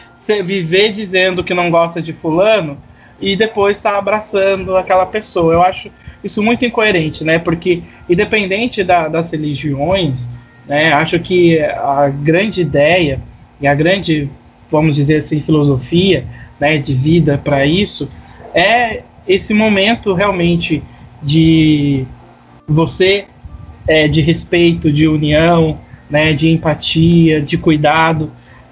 [0.44, 2.78] viver dizendo que não gosta de fulano
[3.22, 5.54] e depois está abraçando aquela pessoa.
[5.54, 5.90] Eu acho
[6.22, 7.40] isso muito incoerente, né?
[7.40, 10.30] Porque, independente da, das religiões,
[10.68, 13.22] né, acho que a grande ideia
[13.62, 14.30] e a grande,
[14.70, 16.26] vamos dizer assim, filosofia
[16.60, 18.10] né, de vida para isso
[18.54, 20.84] é esse momento realmente
[21.22, 22.06] de
[22.68, 23.26] você
[23.88, 28.32] é, de respeito, de união, né, de empatia, de cuidado,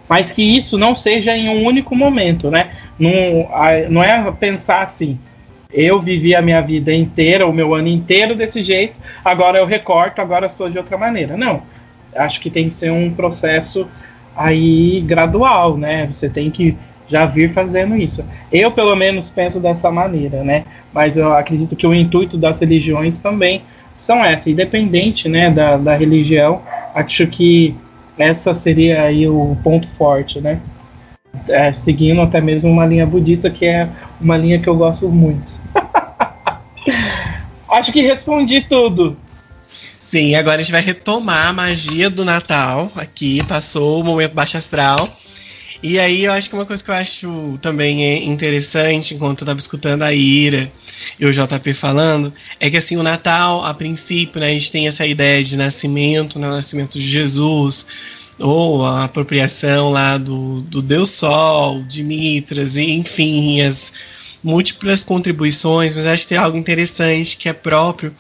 [0.10, 2.72] mas que isso não seja em um único momento, né?
[2.98, 3.48] Não,
[3.90, 5.20] não é pensar assim,
[5.72, 10.22] eu vivi a minha vida inteira, o meu ano inteiro desse jeito, agora eu recorto,
[10.22, 11.38] agora sou de outra maneira.
[11.38, 11.62] Não.
[12.16, 13.88] Acho que tem que ser um processo
[14.36, 16.08] aí gradual, né?
[16.08, 16.76] Você tem que
[17.10, 18.24] já vir fazendo isso.
[18.52, 20.66] Eu, pelo menos, penso dessa maneira, né?
[20.94, 23.62] Mas eu acredito que o intuito das religiões também
[23.98, 26.62] são essa, independente né, da, da religião,
[26.94, 27.76] acho que
[28.18, 30.60] essa seria aí o ponto forte, né?
[31.48, 33.88] É, seguindo até mesmo uma linha budista, que é
[34.20, 35.54] uma linha que eu gosto muito.
[37.70, 39.18] acho que respondi tudo.
[40.00, 44.58] Sim, agora a gente vai retomar a magia do Natal aqui, passou o momento baixo
[44.58, 44.98] astral.
[45.82, 49.48] E aí eu acho que uma coisa que eu acho também é interessante, enquanto eu
[49.48, 50.72] tava escutando a Ira
[51.20, 54.88] e o JP falando, é que assim, o Natal, a princípio, né, a gente tem
[54.88, 57.86] essa ideia de nascimento, né, o nascimento de Jesus,
[58.40, 63.94] ou a apropriação lá do, do Deus Sol, de Mitras, e enfim, as
[64.44, 68.16] múltiplas contribuições, mas acho que tem algo interessante que é próprio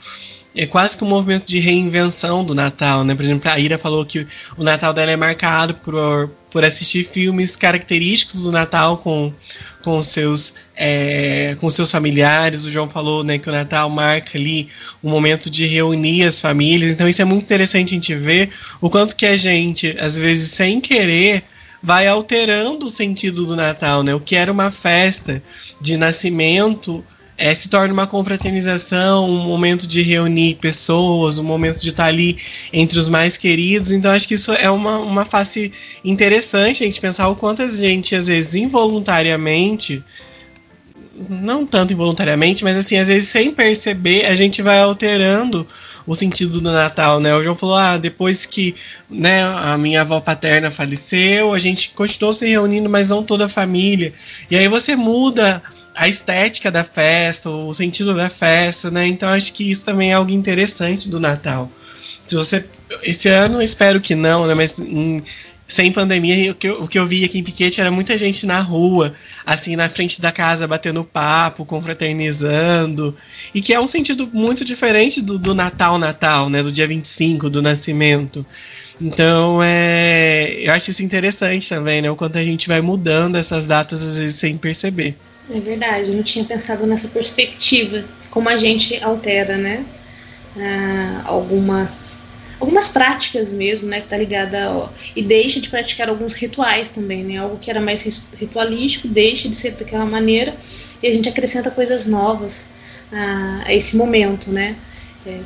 [0.58, 3.14] é quase que um movimento de reinvenção do Natal, né?
[3.14, 4.26] Por exemplo, a Ira falou que
[4.58, 9.34] o Natal dela é marcado por, por assistir filmes característicos do Natal com,
[9.84, 12.66] com, seus, é, com seus familiares.
[12.66, 14.70] O João falou né, que o Natal marca ali
[15.04, 16.94] um momento de reunir as famílias.
[16.94, 20.52] Então isso é muito interessante a gente ver o quanto que a gente, às vezes,
[20.52, 21.44] sem querer,
[21.82, 24.16] vai alterando o sentido do Natal, né?
[24.16, 25.42] O que era uma festa
[25.80, 27.04] de nascimento
[27.38, 32.38] é, se torna uma confraternização, um momento de reunir pessoas, um momento de estar ali
[32.74, 33.92] entre os mais queridos.
[33.92, 35.72] Então, acho que isso é uma, uma face
[36.04, 40.04] interessante a gente pensar o quanto a gente, às vezes, involuntariamente,
[41.30, 45.66] não tanto involuntariamente, mas assim, às vezes sem perceber, a gente vai alterando
[46.06, 47.36] o sentido do Natal, né?
[47.36, 48.76] O João falou, ah, depois que
[49.10, 53.50] né, a minha avó paterna faleceu, a gente continuou se reunindo, mas não toda a
[53.50, 54.14] família.
[54.50, 55.62] E aí você muda
[55.98, 59.08] a estética da festa, o sentido da festa, né?
[59.08, 61.72] Então acho que isso também é algo interessante do Natal.
[62.28, 62.66] Se você
[63.02, 64.54] esse ano espero que não, né?
[64.54, 65.20] Mas em,
[65.68, 68.46] sem pandemia, o que, eu, o que eu vi aqui em Piquete era muita gente
[68.46, 69.14] na rua,
[69.46, 73.16] assim, na frente da casa, batendo papo, confraternizando.
[73.54, 76.62] E que é um sentido muito diferente do, do Natal, Natal, né?
[76.62, 78.46] Do dia 25, do nascimento.
[79.02, 82.12] Então, é, eu acho isso interessante também, né?
[82.12, 85.18] O quanto a gente vai mudando essas datas, às vezes, sem perceber.
[85.50, 89.86] É verdade, eu não tinha pensado nessa perspectiva, como a gente altera, né?
[90.58, 92.20] Ah, algumas
[92.60, 97.24] algumas práticas mesmo, né, que tá ligada ó, e deixa de praticar alguns rituais também,
[97.24, 97.38] né?
[97.38, 100.58] Algo que era mais ritualístico deixa de ser daquela maneira
[101.02, 102.68] e a gente acrescenta coisas novas
[103.12, 104.76] a, a esse momento, né?
[105.28, 105.42] É,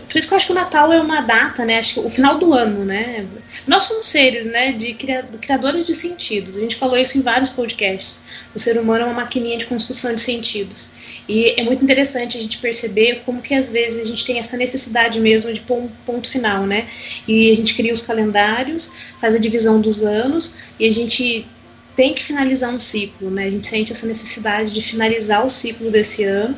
[0.00, 1.78] por isso que eu acho que o Natal é uma data, né?
[1.78, 3.26] Acho que o final do ano, né?
[3.66, 4.72] Nós somos seres, né?
[4.72, 6.56] De criadores de sentidos.
[6.56, 8.20] A gente falou isso em vários podcasts.
[8.54, 10.90] O ser humano é uma maquininha de construção de sentidos.
[11.28, 14.56] E é muito interessante a gente perceber como que às vezes a gente tem essa
[14.56, 16.86] necessidade mesmo de pôr um ponto final, né?
[17.28, 21.46] E a gente cria os calendários, faz a divisão dos anos e a gente
[21.94, 23.46] tem que finalizar um ciclo, né?
[23.46, 26.56] A gente sente essa necessidade de finalizar o ciclo desse ano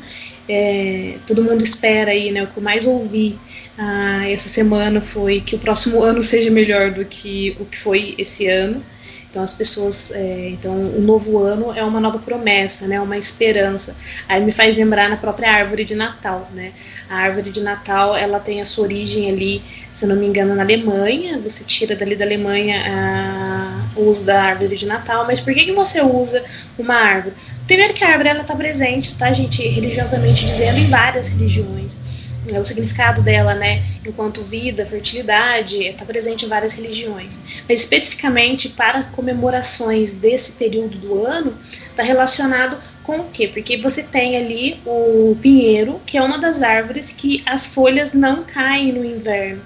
[0.48, 2.42] é, todo mundo espera aí, né?
[2.42, 3.38] O que eu mais ouvi
[3.76, 8.14] ah, essa semana foi que o próximo ano seja melhor do que o que foi
[8.16, 8.82] esse ano.
[9.30, 13.94] Então as pessoas, é, então o novo ano é uma nova promessa, né, uma esperança.
[14.26, 16.72] Aí me faz lembrar na própria árvore de Natal, né?
[17.10, 19.62] A árvore de Natal ela tem a sua origem ali,
[19.92, 21.38] se não me engano, na Alemanha.
[21.44, 25.26] Você tira dali da Alemanha a, o uso da árvore de Natal.
[25.26, 26.42] Mas por que que você usa
[26.78, 27.34] uma árvore?
[27.66, 32.17] Primeiro que a árvore ela está presente, tá, gente, religiosamente dizendo, em várias religiões
[32.56, 37.40] o significado dela, né, enquanto vida, fertilidade, está presente em várias religiões.
[37.68, 41.58] Mas especificamente para comemorações desse período do ano,
[41.90, 43.48] está relacionado com o quê?
[43.48, 48.44] Porque você tem ali o pinheiro, que é uma das árvores que as folhas não
[48.44, 49.62] caem no inverno.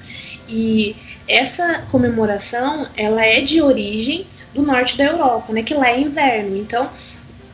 [0.48, 6.00] E essa comemoração, ela é de origem do norte da Europa, né, que lá é
[6.00, 6.56] inverno.
[6.56, 6.90] Então,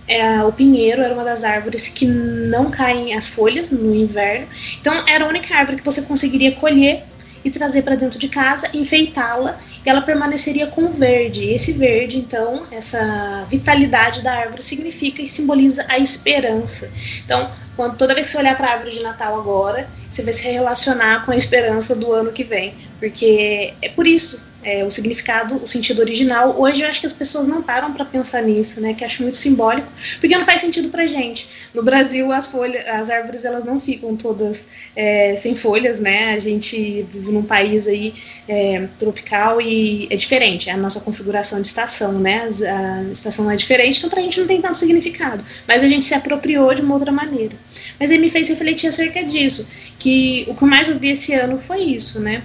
[0.09, 4.49] é, o pinheiro era uma das árvores que não caem as folhas no inverno.
[4.81, 7.05] Então era a única árvore que você conseguiria colher
[7.45, 11.45] e trazer para dentro de casa, enfeitá-la e ela permaneceria com verde.
[11.45, 16.91] Esse verde, então, essa vitalidade da árvore significa e simboliza a esperança.
[17.25, 20.33] Então, quando toda vez que você olhar para a árvore de Natal agora, você vai
[20.33, 24.91] se relacionar com a esperança do ano que vem, porque é por isso é, o
[24.91, 26.61] significado, o sentido original.
[26.61, 28.93] Hoje eu acho que as pessoas não param para pensar nisso, né?
[28.93, 29.89] Que acho muito simbólico,
[30.21, 31.49] porque não faz sentido pra gente.
[31.73, 36.35] No Brasil, as folhas, as árvores, elas não ficam todas é, sem folhas, né?
[36.35, 38.13] A gente vive num país aí
[38.47, 40.69] é, tropical e é diferente.
[40.69, 42.51] A nossa configuração de estação, né?
[42.69, 45.43] A estação é diferente, então pra gente não tem tanto significado.
[45.67, 47.57] Mas a gente se apropriou de uma outra maneira.
[47.99, 49.67] Mas aí me fez refletir acerca disso,
[49.99, 52.43] que o que eu mais ouvi esse ano foi isso, né?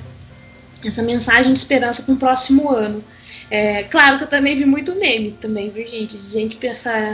[0.88, 3.04] Essa mensagem de esperança para o próximo ano.
[3.50, 6.18] É, claro que eu também vi muito meme também, viu, gente?
[6.18, 6.58] Gente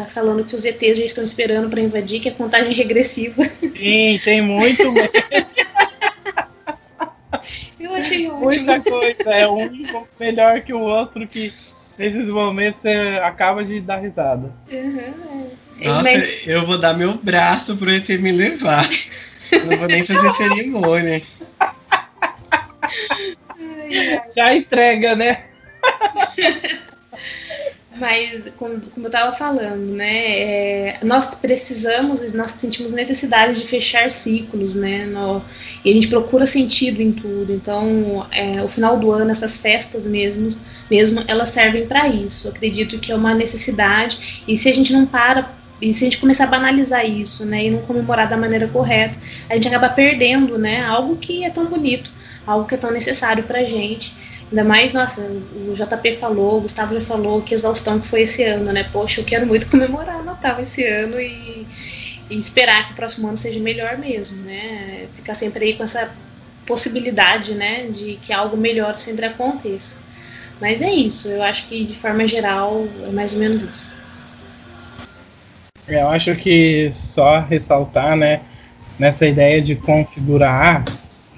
[0.08, 3.44] falando que os ETs já estão esperando para invadir, que é contagem regressiva.
[3.62, 5.10] Sim, tem muito meme.
[7.80, 8.66] eu achei ótimo.
[8.66, 11.52] Muita coisa, é um melhor que o outro que
[11.98, 14.54] nesses momentos você acaba de dar risada.
[14.72, 15.48] Uhum,
[15.82, 15.88] é.
[15.88, 16.48] Nossa, Mas...
[16.48, 18.88] eu vou dar meu braço pro ET me levar.
[19.66, 21.22] Não vou nem fazer cerimônia.
[24.36, 25.46] Já entrega, né?
[28.00, 34.10] Mas, como, como eu estava falando, né, é, nós precisamos, nós sentimos necessidade de fechar
[34.10, 35.44] ciclos, né, no,
[35.84, 37.52] e a gente procura sentido em tudo.
[37.52, 40.48] Então, é, o final do ano, essas festas mesmo,
[40.90, 42.48] mesmo elas servem para isso.
[42.48, 46.08] Eu acredito que é uma necessidade, e se a gente não para e se a
[46.08, 49.18] gente começar a banalizar isso, né, e não comemorar da maneira correta,
[49.50, 52.12] a gente acaba perdendo, né, algo que é tão bonito
[52.46, 54.14] algo que é tão necessário pra gente.
[54.50, 58.44] Ainda mais, nossa, o JP falou, o Gustavo já falou que exaustão que foi esse
[58.44, 58.84] ano, né?
[58.92, 61.68] Poxa, eu quero muito comemorar o Natal esse ano e,
[62.30, 65.08] e esperar que o próximo ano seja melhor mesmo, né?
[65.16, 66.12] Ficar sempre aí com essa
[66.70, 70.00] possibilidade, né, de que algo melhor sempre aconteça.
[70.62, 73.90] Mas é isso, eu acho que de forma geral é mais ou menos isso.
[75.88, 78.42] Eu acho que só ressaltar, né,
[79.00, 80.86] nessa ideia de configurar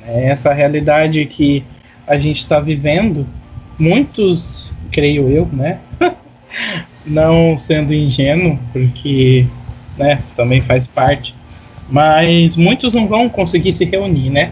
[0.08, 1.64] é essa realidade que
[2.08, 3.28] a gente está vivendo,
[3.78, 5.80] muitos, creio eu, né?
[7.06, 9.46] não sendo ingênuo, porque
[9.98, 11.36] né, também faz parte,
[11.90, 14.52] mas muitos não vão conseguir se reunir, né?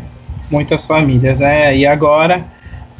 [0.50, 1.76] Muitas famílias, né?
[1.76, 2.46] E agora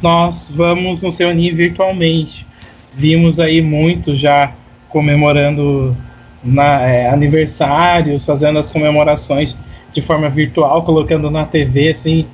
[0.02, 2.46] nós vamos nos reunir virtualmente.
[2.94, 4.52] Vimos aí muitos já
[4.88, 5.96] comemorando
[6.42, 9.56] na, é, aniversários, fazendo as comemorações
[9.92, 12.26] de forma virtual, colocando na TV, assim,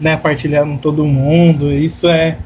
[0.00, 1.72] né, partilhando todo mundo.
[1.72, 2.38] Isso é,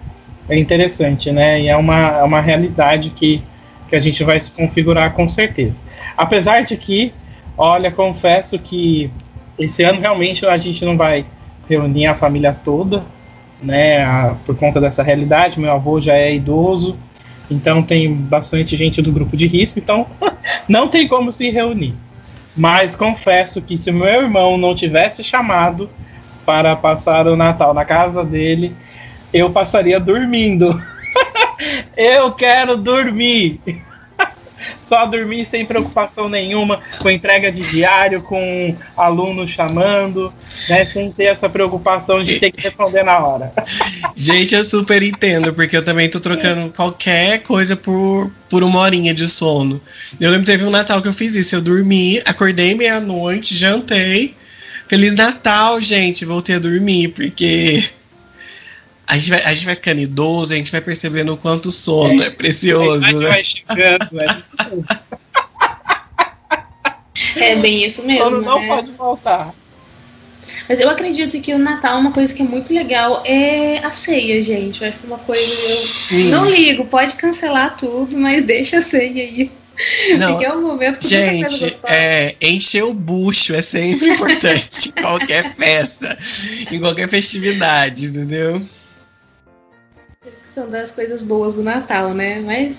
[0.49, 1.61] é interessante, né?
[1.61, 3.43] E é uma, é uma realidade que,
[3.89, 5.81] que a gente vai se configurar com certeza.
[6.17, 7.13] Apesar de que,
[7.57, 9.11] olha, confesso que
[9.59, 11.27] esse ano realmente a gente não vai
[11.69, 13.03] reunir a família toda,
[13.63, 14.03] né?
[14.03, 15.61] A, por conta dessa realidade.
[15.61, 16.97] Meu avô já é idoso,
[17.51, 20.07] então tem bastante gente do grupo de risco, então
[20.69, 21.95] não tem como se reunir.
[22.57, 25.89] Mas confesso que se meu irmão não tivesse chamado,
[26.45, 28.75] para passar o Natal na casa dele,
[29.33, 30.81] eu passaria dormindo.
[31.97, 33.61] eu quero dormir.
[34.87, 40.33] Só dormir sem preocupação nenhuma, com entrega de diário, com aluno chamando,
[40.69, 40.85] né?
[40.85, 43.53] Sem ter essa preocupação de ter que responder na hora.
[44.17, 49.15] Gente, eu super entendo, porque eu também tô trocando qualquer coisa por, por uma horinha
[49.15, 49.81] de sono.
[50.21, 51.55] Eu lembro que teve um Natal que eu fiz isso.
[51.55, 54.35] Eu dormi, acordei meia-noite, jantei,
[54.91, 56.25] Feliz Natal, gente.
[56.25, 57.85] Voltei a dormir, porque
[59.07, 61.73] a gente, vai, a gente vai ficando idoso, a gente vai percebendo o quanto o
[61.73, 63.29] sono é, é precioso, né?
[63.29, 64.09] Vai chegando,
[67.37, 68.21] é, é bem isso mesmo.
[68.21, 68.67] O sono não né?
[68.67, 69.55] pode voltar.
[70.69, 74.43] Mas eu acredito que o Natal, uma coisa que é muito legal é a ceia,
[74.43, 74.83] gente.
[74.83, 75.55] Eu acho que uma coisa.
[75.55, 76.31] Eu Sim.
[76.31, 79.53] não ligo, pode cancelar tudo, mas deixa a ceia aí.
[80.19, 85.03] Não, Porque é um momento que Gente, é, encher o bucho é sempre importante em
[85.03, 86.19] qualquer festa,
[86.71, 88.63] em qualquer festividade, entendeu?
[90.53, 92.41] São das coisas boas do Natal, né?
[92.41, 92.79] Mas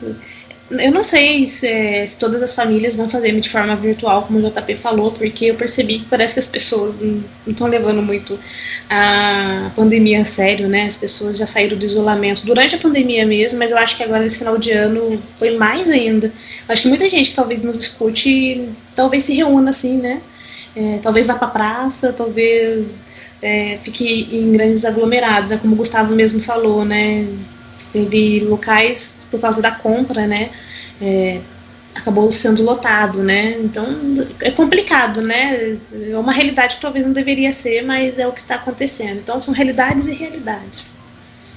[0.79, 4.49] eu não sei se, se, todas as famílias vão fazer de forma virtual, como o
[4.49, 8.39] JP falou, porque eu percebi que parece que as pessoas não estão levando muito
[8.89, 10.85] a pandemia a sério, né?
[10.85, 14.23] As pessoas já saíram do isolamento durante a pandemia mesmo, mas eu acho que agora
[14.23, 16.27] nesse final de ano foi mais ainda.
[16.27, 20.21] Eu acho que muita gente que talvez nos escute, talvez se reúna assim, né?
[20.75, 23.03] É, talvez vá para praça, talvez
[23.41, 25.57] é, fique em grandes aglomerados, né?
[25.57, 27.27] como o Gustavo mesmo falou, né?
[27.91, 30.49] Teve locais por causa da compra, né?
[31.01, 31.39] É,
[31.95, 33.57] acabou sendo lotado, né?
[33.59, 33.85] Então
[34.41, 35.75] é complicado, né?
[36.09, 39.19] É uma realidade que talvez não deveria ser, mas é o que está acontecendo.
[39.19, 40.91] Então são realidades e realidades.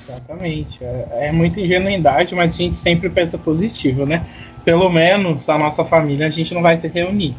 [0.09, 0.79] Exatamente.
[0.83, 4.25] É, é muita ingenuidade, mas a gente sempre pensa positivo, né?
[4.65, 7.35] Pelo menos a nossa família a gente não vai se reunir.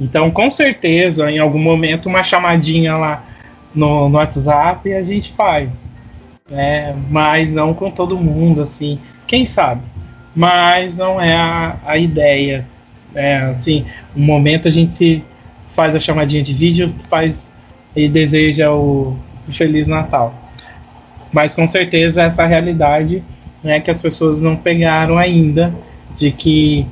[0.00, 3.24] Então, com certeza, em algum momento, uma chamadinha lá
[3.74, 5.70] no, no WhatsApp a gente faz
[6.50, 6.94] né?
[7.10, 8.98] Mas não com todo mundo, assim.
[9.26, 9.80] Quem sabe?
[10.36, 12.66] Mas não é a, a ideia.
[13.14, 15.24] É, assim, um momento a gente
[15.74, 17.52] faz a chamadinha de vídeo, faz
[17.96, 19.16] e deseja o
[19.52, 20.34] Feliz Natal.
[21.32, 23.22] Mas com certeza essa realidade
[23.62, 25.72] né, que as pessoas não pegaram ainda,
[26.14, 26.86] de que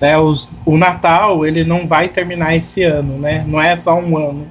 [0.00, 3.44] né, os, o Natal ele não vai terminar esse ano, né?
[3.46, 4.46] Não é só um ano.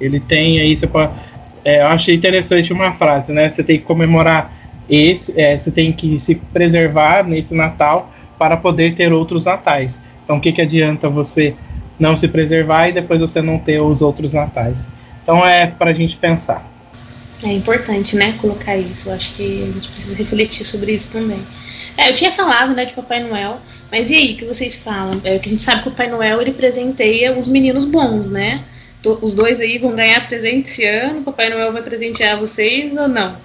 [0.00, 1.10] Ele tem aí, você pode,
[1.64, 3.50] é, eu achei interessante uma frase, né?
[3.50, 4.52] Você tem que comemorar
[4.88, 10.00] esse, é, você tem que se preservar nesse Natal para poder ter outros natais.
[10.24, 11.54] Então, o que, que adianta você
[11.98, 14.88] não se preservar e depois você não ter os outros natais?
[15.22, 16.66] Então, é para a gente pensar.
[17.42, 19.08] É importante, né, colocar isso.
[19.08, 21.40] Eu acho que a gente precisa refletir sobre isso também.
[21.96, 23.58] É, eu tinha falado, né, de Papai Noel,
[23.90, 25.20] mas e aí, o que vocês falam?
[25.24, 28.62] É que a gente sabe que o Papai Noel ele presenteia os meninos bons, né?
[29.04, 31.22] Os dois aí vão ganhar presente esse ano.
[31.22, 33.36] Papai Noel vai presentear vocês ou não?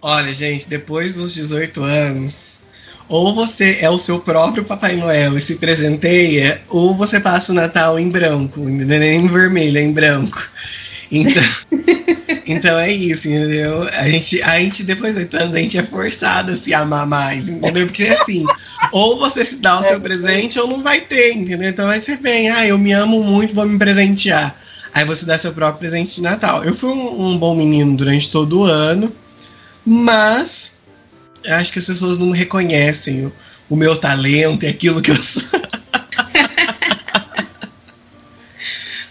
[0.00, 2.60] Olha, gente, depois dos 18 anos,
[3.08, 7.54] ou você é o seu próprio Papai Noel e se presenteia, ou você passa o
[7.54, 10.48] Natal em branco, nem em vermelho, é em branco.
[11.10, 11.42] Então,
[12.46, 13.82] então é isso, entendeu?
[13.94, 17.06] A gente, a gente, depois de oito anos, a gente é forçado a se amar
[17.06, 17.86] mais, entendeu?
[17.86, 18.44] Porque assim,
[18.96, 21.68] ou você se dá o seu presente ou não vai ter, entendeu?
[21.68, 24.58] Então vai ser bem, ah, eu me amo muito, vou me presentear.
[24.94, 26.64] Aí você dá seu próprio presente de Natal.
[26.64, 29.12] Eu fui um, um bom menino durante todo o ano,
[29.84, 30.78] mas
[31.46, 33.32] acho que as pessoas não reconhecem o,
[33.68, 35.42] o meu talento e aquilo que eu sou.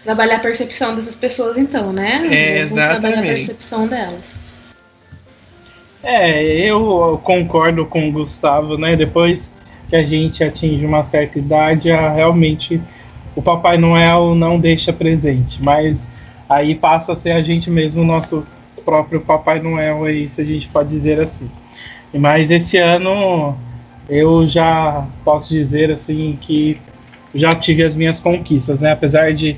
[0.04, 2.24] trabalhar a percepção dessas pessoas, então, né?
[2.28, 3.02] É, exatamente.
[3.02, 4.36] Trabalhar a percepção delas.
[6.02, 8.96] É, eu concordo com o Gustavo, né?
[8.96, 9.52] Depois
[9.90, 12.82] que a gente atinge uma certa idade, realmente
[13.36, 16.08] o Papai Noel não deixa presente, mas
[16.50, 18.46] aí passa a ser a gente mesmo, o nosso
[18.84, 21.50] próprio Papai Noel, aí, se a gente pode dizer assim.
[22.14, 23.58] Mas esse ano
[24.08, 26.78] eu já posso dizer assim que
[27.34, 28.92] já tive as minhas conquistas, né?
[28.92, 29.58] Apesar de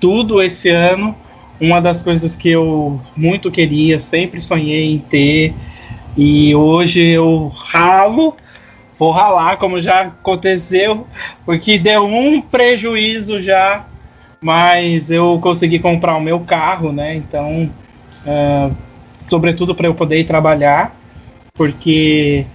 [0.00, 1.14] tudo esse ano.
[1.60, 5.54] Uma das coisas que eu muito queria, sempre sonhei em ter,
[6.16, 8.36] e hoje eu ralo,
[8.98, 11.06] vou ralar, como já aconteceu,
[11.44, 13.86] porque deu um prejuízo já,
[14.40, 17.14] mas eu consegui comprar o meu carro, né?
[17.14, 17.70] Então,
[18.26, 18.74] uh,
[19.28, 20.94] sobretudo para eu poder ir trabalhar,
[21.54, 22.46] porque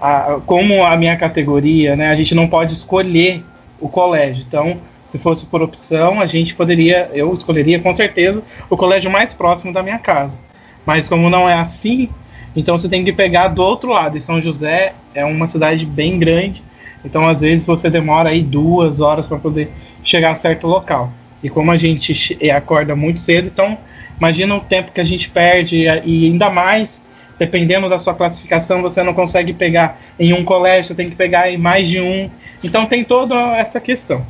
[0.00, 3.44] a, como a minha categoria, né, a gente não pode escolher
[3.80, 4.44] o colégio.
[4.46, 9.32] Então, se fosse por opção, a gente poderia, eu escolheria com certeza o colégio mais
[9.32, 10.38] próximo da minha casa.
[10.84, 12.08] Mas como não é assim,
[12.56, 14.16] então você tem que pegar do outro lado.
[14.16, 16.62] E São José é uma cidade bem grande,
[17.04, 19.70] então às vezes você demora aí duas horas para poder
[20.02, 21.12] chegar a certo local.
[21.42, 23.76] E como a gente acorda muito cedo, então
[24.18, 27.04] imagina o tempo que a gente perde e ainda mais
[27.38, 31.50] dependendo da sua classificação, você não consegue pegar em um colégio, você tem que pegar
[31.50, 32.30] em mais de um.
[32.62, 34.24] Então tem toda essa questão.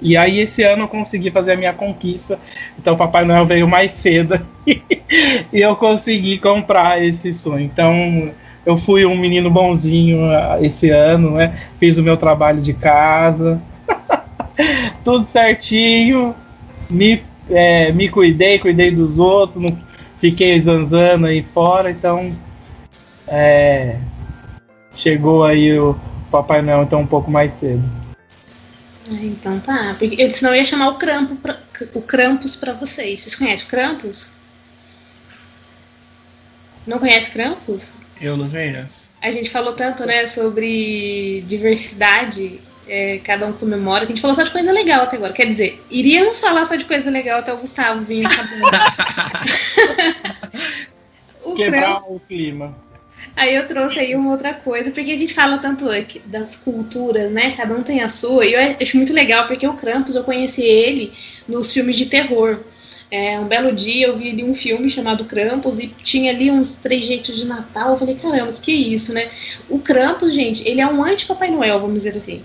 [0.00, 2.38] E aí esse ano eu consegui fazer a minha conquista.
[2.78, 7.64] Então o Papai Noel veio mais cedo e eu consegui comprar esse sonho.
[7.64, 8.30] Então
[8.64, 11.58] eu fui um menino bonzinho ah, esse ano, né?
[11.80, 13.60] Fiz o meu trabalho de casa,
[15.04, 16.34] tudo certinho.
[16.88, 19.76] Me, é, me cuidei, cuidei dos outros, não
[20.20, 21.90] fiquei zanzando aí fora.
[21.90, 22.32] Então
[23.26, 23.96] é,
[24.94, 25.96] chegou aí o
[26.30, 27.82] Papai Noel então um pouco mais cedo.
[29.12, 29.94] Ah, então tá.
[29.98, 31.60] Porque, senão eu ia chamar o, Crampo pra,
[31.94, 33.20] o Krampus para vocês.
[33.20, 34.32] Vocês conhecem o Krampus?
[36.86, 37.92] Não conhece Krampus?
[38.20, 39.12] Eu não conheço.
[39.22, 44.34] A gente falou tanto, né, sobre diversidade, é, cada um comemora, que a gente falou
[44.34, 45.32] só de coisa legal até agora.
[45.32, 48.26] Quer dizer, iríamos falar só de coisa legal até o Gustavo vir
[51.44, 52.87] o Quebrar Krampus, o clima.
[53.38, 57.30] Aí eu trouxe aí uma outra coisa, porque a gente fala tanto aqui das culturas,
[57.30, 57.52] né?
[57.52, 58.44] Cada um tem a sua.
[58.44, 61.12] E eu acho muito legal, porque o Krampus, eu conheci ele
[61.46, 62.58] nos filmes de terror.
[63.08, 66.74] É, um belo dia eu vi ali um filme chamado Krampus e tinha ali uns
[66.74, 67.92] três jeitos de Natal.
[67.92, 69.30] Eu falei, caramba, o que, que é isso, né?
[69.68, 72.42] O Krampus, gente, ele é um anti-Papai Noel, vamos dizer assim.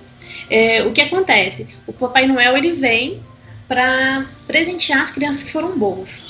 [0.47, 1.65] É, o que acontece?
[1.87, 3.19] O Papai Noel, ele vem
[3.67, 6.21] para presentear as crianças que foram boas.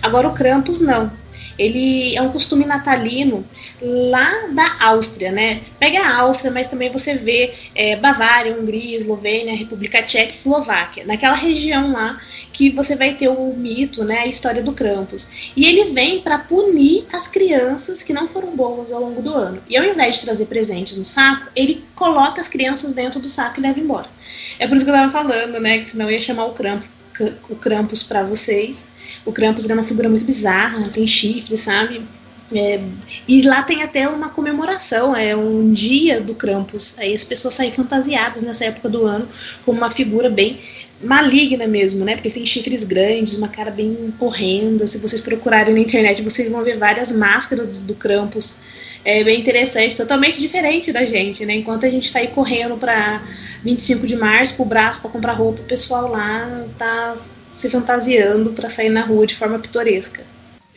[0.00, 1.10] Agora o Krampus não
[1.58, 3.44] ele é um costume natalino
[3.80, 5.62] lá da Áustria, né?
[5.78, 11.04] Pega a Áustria, mas também você vê é, Bavária, Hungria, Eslovênia, República Tcheca Eslováquia.
[11.04, 12.20] Naquela região lá
[12.52, 14.20] que você vai ter o mito, né?
[14.20, 15.52] A história do Krampus.
[15.56, 19.62] E ele vem para punir as crianças que não foram boas ao longo do ano.
[19.68, 23.58] E ao invés de trazer presentes no saco, ele coloca as crianças dentro do saco
[23.58, 24.08] e leva embora.
[24.58, 25.78] É por isso que eu tava falando, né?
[25.78, 26.88] Que senão ia chamar o Krampus
[27.48, 28.88] o Krampus para vocês.
[29.24, 32.06] O Krampus é uma figura muito bizarra, tem chifre, sabe?
[32.54, 32.80] É,
[33.26, 36.98] e lá tem até uma comemoração, é um dia do Krampus.
[36.98, 39.28] Aí as pessoas saem fantasiadas nessa época do ano
[39.64, 40.58] como uma figura bem
[41.02, 42.14] maligna mesmo, né?
[42.14, 44.86] Porque tem chifres grandes, uma cara bem horrenda.
[44.86, 48.58] Se vocês procurarem na internet, vocês vão ver várias máscaras do, do Krampus.
[49.04, 51.54] É bem interessante, totalmente diferente da gente, né?
[51.54, 53.22] Enquanto a gente tá aí correndo para
[53.64, 57.16] 25 de março, pro braço para comprar roupa, o pessoal lá tá
[57.52, 60.24] se fantasiando para sair na rua de forma pitoresca.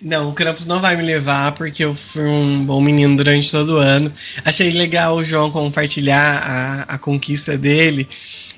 [0.02, 3.76] Não, o Krampus não vai me levar porque eu fui um bom menino durante todo
[3.76, 4.12] o ano.
[4.44, 8.08] Achei legal o João compartilhar a, a conquista dele.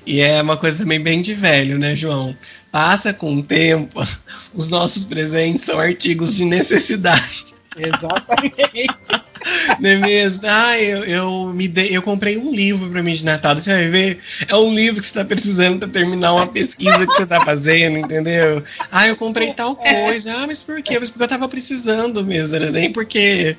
[0.04, 2.36] E é uma coisa também bem de velho, né, João?
[2.72, 4.04] Passa com o tempo,
[4.52, 7.54] os nossos presentes são artigos de necessidade.
[7.76, 9.27] Exatamente.
[9.80, 10.44] Não é mesmo?
[10.46, 13.56] Ah, eu, eu, me dei, eu comprei um livro para mim de Natal.
[13.56, 17.14] Você vai ver, é um livro que você está precisando para terminar uma pesquisa que
[17.14, 18.62] você está fazendo, entendeu?
[18.90, 20.04] Ah, eu comprei tal é.
[20.04, 20.32] coisa.
[20.32, 20.98] Ah, mas por quê?
[20.98, 22.70] Mas porque eu estava precisando mesmo, né?
[22.70, 23.56] nem porque.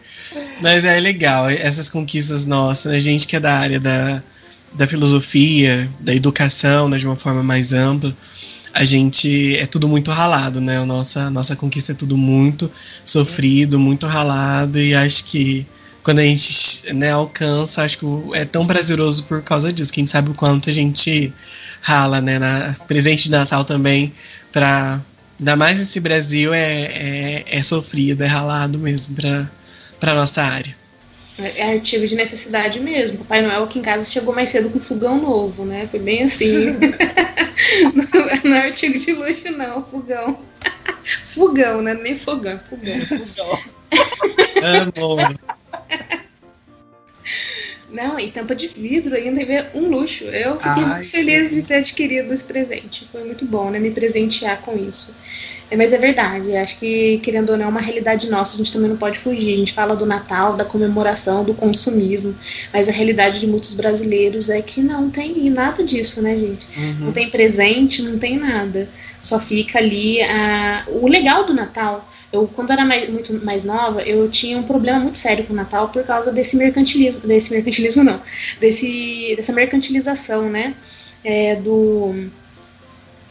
[0.61, 2.99] Mas é legal, essas conquistas nossas, né?
[2.99, 4.23] Gente que é da área da,
[4.73, 8.15] da filosofia, da educação, né, de uma forma mais ampla
[8.73, 10.77] a gente é tudo muito ralado, né?
[10.77, 12.71] A nossa, nossa conquista é tudo muito
[13.03, 15.65] sofrido, muito ralado, e acho que
[16.03, 20.03] quando a gente né, alcança, acho que é tão prazeroso por causa disso, que a
[20.03, 21.33] gente sabe o quanto a gente
[21.81, 22.39] rala, né?
[22.39, 24.13] Na presente de Natal também,
[24.51, 25.01] para
[25.39, 29.49] ainda mais esse Brasil é, é, é sofrido, é ralado mesmo para
[29.99, 30.75] para nossa área.
[31.37, 33.19] É artigo de necessidade mesmo.
[33.19, 35.87] Papai Noel aqui em casa chegou mais cedo com fogão novo, né?
[35.87, 36.75] Foi bem assim.
[38.43, 40.39] não, é artigo de luxo, não, fogão.
[41.23, 41.93] Fogão, né?
[41.93, 42.99] Nem fogão, é fogão.
[43.05, 43.59] fogão.
[44.97, 45.58] Amor.
[47.91, 50.25] Não, e tampa de vidro ainda é um luxo.
[50.25, 53.07] Eu fiquei Ai, muito feliz de ter adquirido esse presente.
[53.11, 53.79] Foi muito bom, né?
[53.79, 55.15] Me presentear com isso.
[55.71, 58.73] É, mas é verdade, acho que, querendo ou não, é uma realidade nossa, a gente
[58.73, 59.53] também não pode fugir.
[59.53, 62.35] A gente fala do Natal, da comemoração, do consumismo,
[62.73, 66.67] mas a realidade de muitos brasileiros é que não tem nada disso, né, gente?
[66.75, 67.05] Uhum.
[67.05, 68.89] Não tem presente, não tem nada.
[69.21, 70.85] Só fica ali a...
[70.87, 72.09] o legal do Natal.
[72.31, 75.55] Eu, quando era mais, muito mais nova, eu tinha um problema muito sério com o
[75.55, 78.21] Natal por causa desse mercantilismo, desse mercantilismo não,
[78.59, 80.75] desse, dessa mercantilização, né,
[81.23, 82.29] é, do,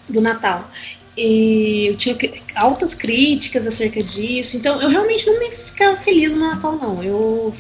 [0.09, 0.69] do Natal.
[1.17, 2.17] E eu tinha
[2.57, 7.03] altas críticas acerca disso, então eu realmente não me ficava feliz no Natal, não.
[7.03, 7.53] Eu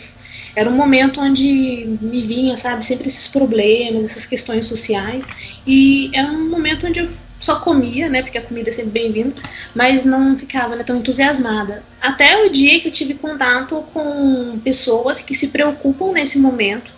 [0.57, 5.25] era um momento onde me vinha, sabe, sempre esses problemas, essas questões sociais,
[5.67, 9.35] e era um momento onde eu só comia, né, porque a comida é sempre bem-vinda,
[9.75, 11.83] mas não ficava né, tão entusiasmada.
[12.01, 16.93] Até o dia que eu tive contato com pessoas que se preocupam nesse momento,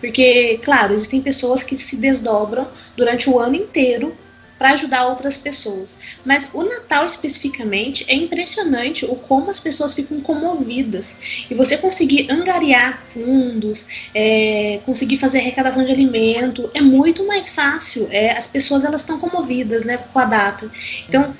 [0.00, 4.16] porque, claro, existem pessoas que se desdobram durante o ano inteiro
[4.60, 5.96] para ajudar outras pessoas.
[6.22, 11.16] Mas o Natal especificamente é impressionante o como as pessoas ficam comovidas.
[11.50, 18.06] E você conseguir angariar fundos, é, conseguir fazer arrecadação de alimento, é muito mais fácil.
[18.10, 20.70] É, as pessoas elas estão comovidas né, com a data.
[21.08, 21.34] Então,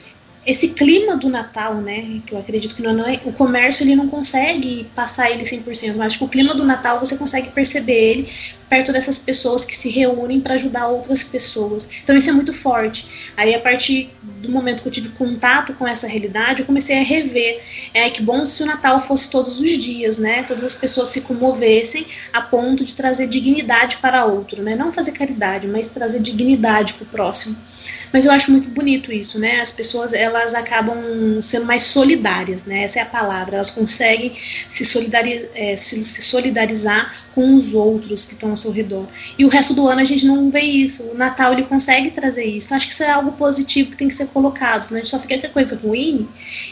[0.47, 4.09] esse clima do Natal, né, que eu acredito que não é, o comércio ele não
[4.09, 8.31] consegue passar ele 100%, mas acho que o clima do Natal você consegue perceber ele
[8.71, 11.89] perto dessas pessoas que se reúnem para ajudar outras pessoas.
[12.03, 13.33] Então isso é muito forte.
[13.37, 17.03] Aí a partir do momento que eu tive contato com essa realidade, eu comecei a
[17.03, 17.61] rever.
[17.93, 20.45] É que bom se o Natal fosse todos os dias, né?
[20.45, 24.77] Todas as pessoas se comovessem a ponto de trazer dignidade para outro, né?
[24.77, 27.57] Não fazer caridade, mas trazer dignidade para o próximo.
[28.12, 29.61] Mas eu acho muito bonito isso, né?
[29.61, 32.85] As pessoas elas acabam sendo mais solidárias, né?
[32.85, 33.57] Essa é a palavra.
[33.57, 34.32] Elas conseguem
[34.69, 39.07] se, solidari é, se, se solidarizar com os outros que estão ao seu redor.
[39.39, 41.05] E o resto do ano a gente não vê isso.
[41.05, 42.66] O Natal ele consegue trazer isso.
[42.66, 44.91] Então acho que isso é algo positivo que tem que ser colocado.
[44.91, 44.99] Né?
[44.99, 46.28] A gente só fica com coisa ruim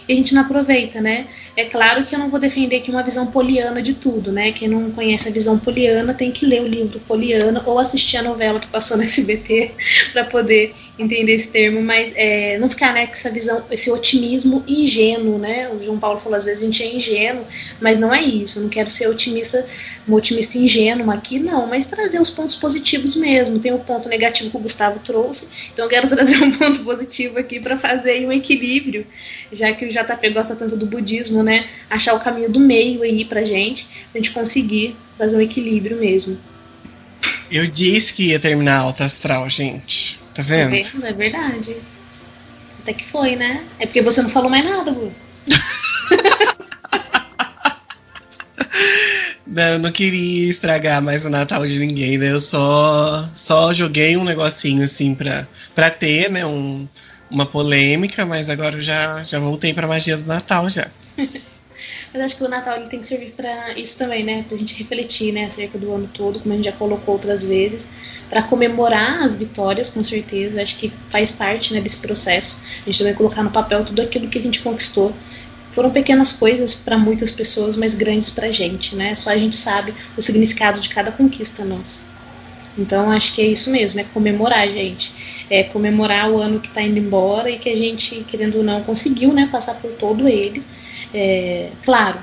[0.08, 1.26] e a gente não aproveita, né?
[1.56, 4.52] É claro que eu não vou defender aqui uma visão poliana de tudo, né?
[4.52, 8.22] Quem não conhece a visão poliana tem que ler o livro Poliana ou assistir a
[8.22, 9.72] novela que passou no SBT
[10.12, 14.62] para poder entender esse termo, mas é, não ficar né, com essa visão, esse otimismo
[14.66, 15.68] ingênuo, né?
[15.68, 17.44] O João Paulo falou às vezes a gente é ingênuo,
[17.80, 18.58] mas não é isso.
[18.58, 19.66] Eu não quero ser otimista,
[20.08, 23.58] um otimista ingênuo aqui, não, mas trazer os pontos positivos mesmo.
[23.58, 27.38] Tem o ponto negativo que o Gustavo trouxe, então eu quero trazer um ponto positivo
[27.38, 29.06] aqui para fazer um equilíbrio,
[29.52, 31.66] já que o JP gosta tanto do budismo, né?
[31.88, 36.38] Achar o caminho do meio aí pra gente, pra gente conseguir fazer um equilíbrio mesmo.
[37.50, 40.20] Eu disse que ia terminar alta astral, gente.
[40.38, 40.72] Tá vendo?
[40.72, 41.76] É, é verdade.
[42.80, 43.66] Até que foi, né?
[43.80, 45.12] É porque você não falou mais nada, Bu.
[49.44, 52.30] Não, eu não queria estragar mais o Natal de ninguém, né?
[52.30, 56.44] Eu só, só joguei um negocinho assim pra, pra ter, né?
[56.46, 56.86] Um,
[57.30, 60.88] uma polêmica, mas agora eu já, já voltei pra magia do Natal já.
[62.12, 64.44] Mas acho que o Natal ele tem que servir para isso também, né?
[64.48, 67.86] Pra gente refletir, né, acerca do ano todo, como a gente já colocou outras vezes,
[68.30, 70.60] para comemorar as vitórias, com certeza.
[70.62, 72.62] Acho que faz parte, né, desse processo.
[72.82, 75.12] A gente também colocar no papel tudo aquilo que a gente conquistou.
[75.72, 79.14] Foram pequenas coisas para muitas pessoas, mas grandes pra gente, né?
[79.14, 82.04] Só a gente sabe o significado de cada conquista nossa.
[82.76, 85.12] Então acho que é isso mesmo, é comemorar, gente.
[85.50, 88.82] É comemorar o ano que está indo embora e que a gente, querendo ou não,
[88.82, 90.64] conseguiu, né, passar por todo ele
[91.12, 92.20] é, claro,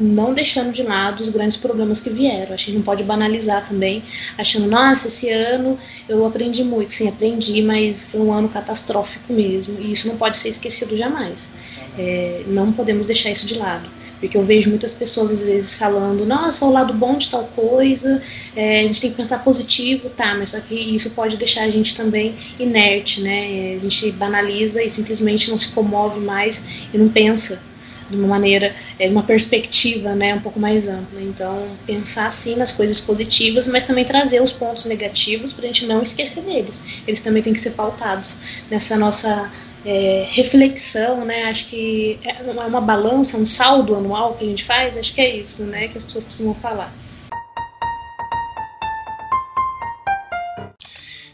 [0.00, 2.54] não deixando de lado os grandes problemas que vieram.
[2.54, 4.02] A gente não pode banalizar também,
[4.38, 5.78] achando, nossa, esse ano
[6.08, 6.92] eu aprendi muito.
[6.92, 9.78] Sim, aprendi, mas foi um ano catastrófico mesmo.
[9.78, 11.52] E isso não pode ser esquecido jamais.
[11.98, 13.88] É, não podemos deixar isso de lado.
[14.18, 18.20] Porque eu vejo muitas pessoas às vezes falando, nossa, o lado bom de tal coisa,
[18.54, 21.70] é, a gente tem que pensar positivo, tá, mas só que isso pode deixar a
[21.70, 23.76] gente também inerte, né?
[23.76, 27.62] A gente banaliza e simplesmente não se comove mais e não pensa
[28.10, 31.20] de uma maneira, é, uma perspectiva né, um pouco mais ampla.
[31.20, 35.86] Então, pensar assim nas coisas positivas, mas também trazer os pontos negativos para a gente
[35.86, 36.82] não esquecer deles.
[37.06, 38.36] Eles também têm que ser pautados
[38.70, 39.50] nessa nossa
[39.84, 41.44] é, reflexão, né?
[41.44, 45.36] Acho que é uma balança, um saldo anual que a gente faz, acho que é
[45.36, 45.88] isso, né?
[45.88, 46.92] Que as pessoas costumam falar.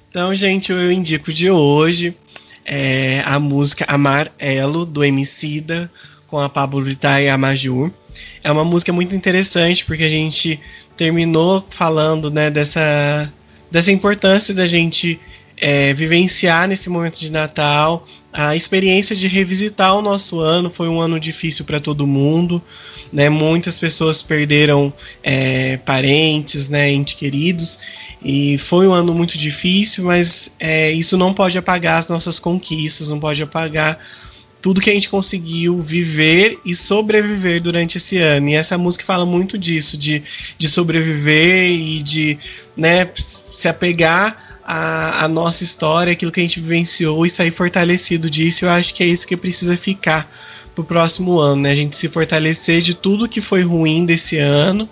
[0.08, 2.16] Então, gente, eu indico de hoje
[2.64, 5.90] é a música Amarelo, do Emicida,
[6.36, 7.38] com a Pablo Vittar e a.
[8.44, 10.60] É uma música muito interessante porque a gente
[10.94, 13.32] terminou falando né, dessa,
[13.70, 15.18] dessa importância da gente
[15.56, 20.70] é, vivenciar nesse momento de Natal a experiência de revisitar o nosso ano.
[20.70, 22.62] Foi um ano difícil para todo mundo,
[23.10, 23.30] né?
[23.30, 24.92] Muitas pessoas perderam
[25.22, 27.78] é, parentes, né, entes queridos.
[28.22, 33.08] E foi um ano muito difícil, mas é, isso não pode apagar as nossas conquistas,
[33.08, 33.98] não pode apagar
[34.66, 38.48] tudo que a gente conseguiu viver e sobreviver durante esse ano.
[38.48, 40.24] E essa música fala muito disso, de,
[40.58, 42.36] de sobreviver e de
[42.76, 48.28] né, se apegar à, à nossa história, aquilo que a gente vivenciou e sair fortalecido
[48.28, 48.64] disso.
[48.64, 50.28] Eu acho que é isso que precisa ficar
[50.74, 51.70] pro próximo ano, né?
[51.70, 54.88] A gente se fortalecer de tudo que foi ruim desse ano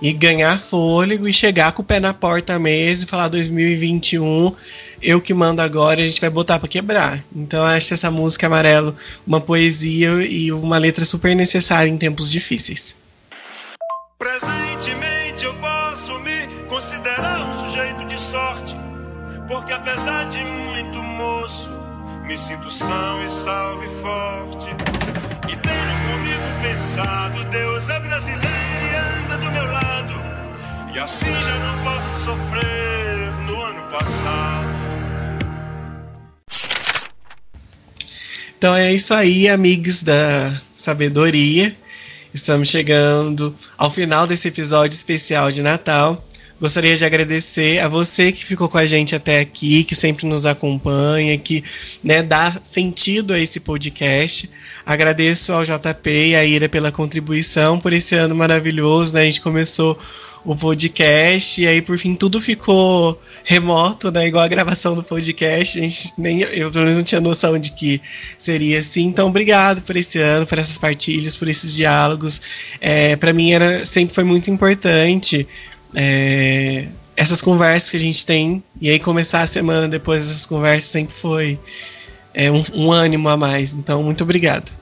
[0.00, 4.54] e ganhar fôlego e chegar com o pé na porta mesmo e falar 2021,
[5.02, 7.24] eu que mando agora, a gente vai botar para quebrar.
[7.34, 8.94] Então eu acho essa música amarelo
[9.26, 12.96] uma poesia e uma letra super necessária em tempos difíceis.
[14.18, 18.74] Presentemente eu posso me considerar um sujeito de sorte,
[19.46, 21.70] porque apesar de muito moço,
[22.26, 24.93] me sinto são e salvo e forte.
[25.46, 30.14] E tenho comigo pensado, Deus é brasileiro e anda do meu lado.
[30.94, 34.68] E assim já não posso sofrer no ano passado.
[38.56, 41.76] Então é isso aí, amigos da sabedoria.
[42.32, 46.24] Estamos chegando ao final desse episódio especial de Natal.
[46.64, 50.46] Gostaria de agradecer a você que ficou com a gente até aqui, que sempre nos
[50.46, 51.62] acompanha, que
[52.02, 54.48] né, dá sentido a esse podcast.
[54.86, 59.12] Agradeço ao JP e à Ira pela contribuição por esse ano maravilhoso.
[59.12, 59.20] Né?
[59.20, 59.98] A gente começou
[60.42, 64.26] o podcast, e aí por fim tudo ficou remoto, né?
[64.26, 65.78] Igual a gravação do podcast.
[65.78, 68.00] A gente nem eu pelo menos não tinha noção de que
[68.38, 69.04] seria assim.
[69.04, 72.40] Então, obrigado por esse ano, por essas partilhas, por esses diálogos.
[72.80, 75.46] É, para mim era sempre foi muito importante
[75.94, 78.62] é, essas conversas que a gente tem.
[78.80, 81.58] E aí começar a semana depois dessas conversas sempre foi
[82.32, 83.74] é, um, um ânimo a mais.
[83.74, 84.72] Então, muito obrigado.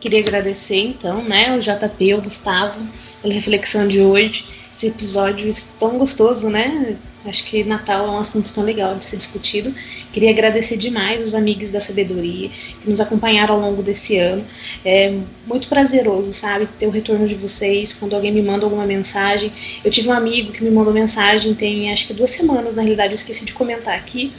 [0.00, 2.78] Queria agradecer então, né, o JP, o Gustavo,
[3.22, 6.96] pela reflexão de hoje esse episódio tão gostoso, né?
[7.26, 9.74] Acho que Natal é um assunto tão legal de ser discutido.
[10.12, 12.50] Queria agradecer demais os amigos da sabedoria
[12.82, 14.44] que nos acompanharam ao longo desse ano.
[14.84, 19.52] É muito prazeroso, sabe, ter o retorno de vocês quando alguém me manda alguma mensagem.
[19.82, 23.12] Eu tive um amigo que me mandou mensagem tem acho que duas semanas, na realidade,
[23.12, 24.32] eu esqueci de comentar aqui.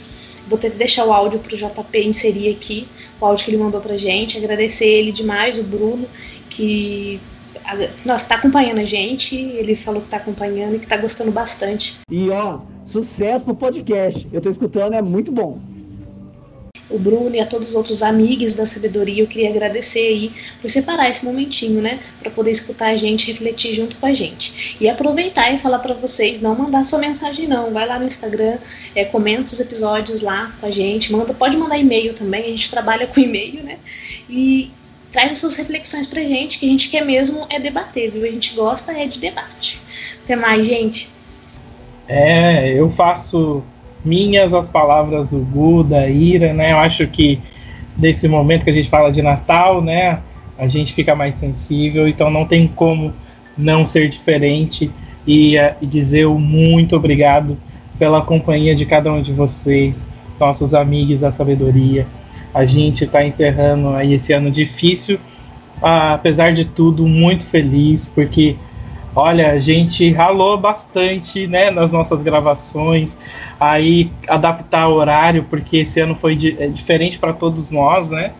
[0.46, 2.86] Vou ter que deixar o áudio para o JP inserir aqui,
[3.20, 4.38] o áudio que ele mandou pra gente.
[4.38, 6.08] Agradecer ele demais, o Bruno,
[6.48, 7.20] que
[8.04, 11.98] nossa, tá acompanhando a gente, ele falou que tá acompanhando e que tá gostando bastante.
[12.10, 14.26] E ó, sucesso pro podcast.
[14.32, 15.58] Eu tô escutando, é muito bom.
[16.88, 20.32] O Bruno e a todos os outros amigos da sabedoria, eu queria agradecer aí
[20.62, 24.76] por separar esse momentinho, né, para poder escutar a gente, refletir junto com a gente.
[24.80, 28.58] E aproveitar e falar para vocês, não mandar sua mensagem não, vai lá no Instagram,
[28.94, 32.70] é, comenta os episódios lá com a gente, manda, pode mandar e-mail também, a gente
[32.70, 33.78] trabalha com e-mail, né?
[34.30, 34.70] E
[35.12, 38.24] traz as suas reflexões pra gente, que a gente quer mesmo é debater, viu?
[38.24, 39.80] A gente gosta é de debate.
[40.24, 41.10] Até mais, gente.
[42.08, 43.62] É, eu faço
[44.04, 46.72] minhas as palavras do Gu, da Ira, né?
[46.72, 47.40] Eu acho que
[47.96, 50.20] nesse momento que a gente fala de Natal, né?
[50.58, 53.12] a gente fica mais sensível, então não tem como
[53.56, 54.90] não ser diferente
[55.26, 57.56] e, uh, e dizer o muito obrigado
[57.98, 60.06] pela companhia de cada um de vocês,
[60.38, 62.06] nossos amigos da sabedoria.
[62.56, 65.20] A gente está encerrando aí esse ano difícil,
[65.82, 68.56] apesar de tudo, muito feliz, porque
[69.14, 73.14] olha, a gente ralou bastante né, nas nossas gravações,
[73.60, 78.32] aí adaptar o horário, porque esse ano foi di é diferente para todos nós, né?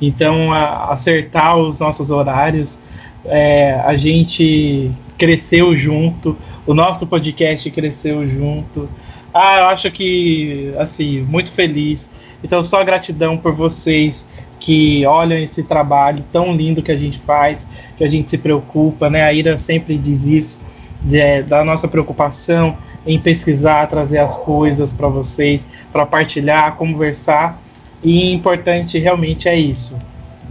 [0.00, 2.78] Então, a, acertar os nossos horários,
[3.24, 8.88] é, a gente cresceu junto, o nosso podcast cresceu junto.
[9.34, 12.08] Ah, eu acho que, assim, muito feliz.
[12.42, 14.26] Então, só gratidão por vocês
[14.58, 19.08] que olham esse trabalho tão lindo que a gente faz, que a gente se preocupa,
[19.08, 19.22] né?
[19.22, 20.60] A Ira sempre diz isso,
[21.00, 22.76] de, da nossa preocupação
[23.06, 27.60] em pesquisar, trazer as coisas para vocês, para partilhar, conversar
[28.02, 29.96] e importante realmente é isso.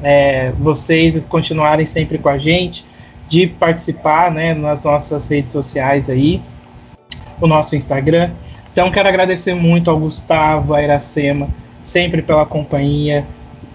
[0.01, 2.85] É, vocês continuarem sempre com a gente,
[3.27, 6.41] de participar né, nas nossas redes sociais aí,
[7.41, 8.31] o nosso Instagram.
[8.71, 11.49] Então quero agradecer muito ao Gustavo, a Iracema,
[11.85, 13.25] sempre pela companhia,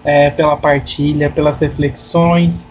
[0.03, 2.67] é, pela partilha, pelas reflexões,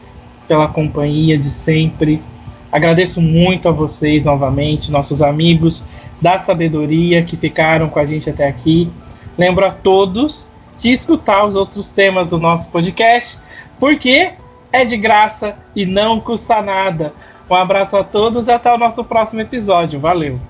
[0.46, 2.22] pela companhia de sempre.
[2.70, 5.82] Agradeço muito a vocês novamente, nossos amigos
[6.20, 8.88] da sabedoria que ficaram com a gente até aqui.
[9.36, 10.46] Lembro a todos
[10.78, 13.38] de escutar os outros temas do nosso podcast,
[13.78, 14.32] porque
[14.72, 17.12] é de graça e não custa nada.
[17.48, 19.98] Um abraço a todos e até o nosso próximo episódio.
[19.98, 20.49] Valeu!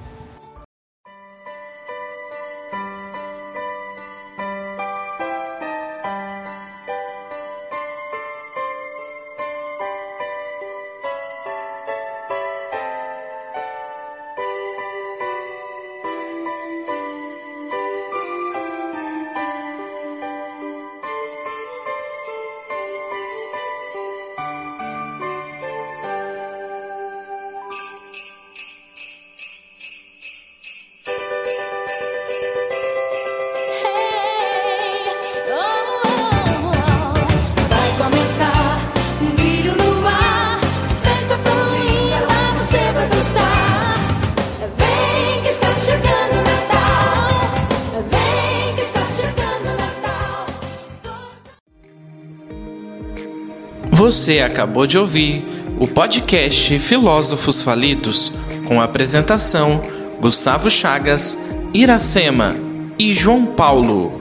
[54.11, 55.45] Você acabou de ouvir
[55.78, 58.32] o podcast Filósofos Falidos,
[58.66, 59.81] com apresentação
[60.20, 61.39] Gustavo Chagas,
[61.73, 62.57] Iracema
[62.99, 64.20] e João Paulo.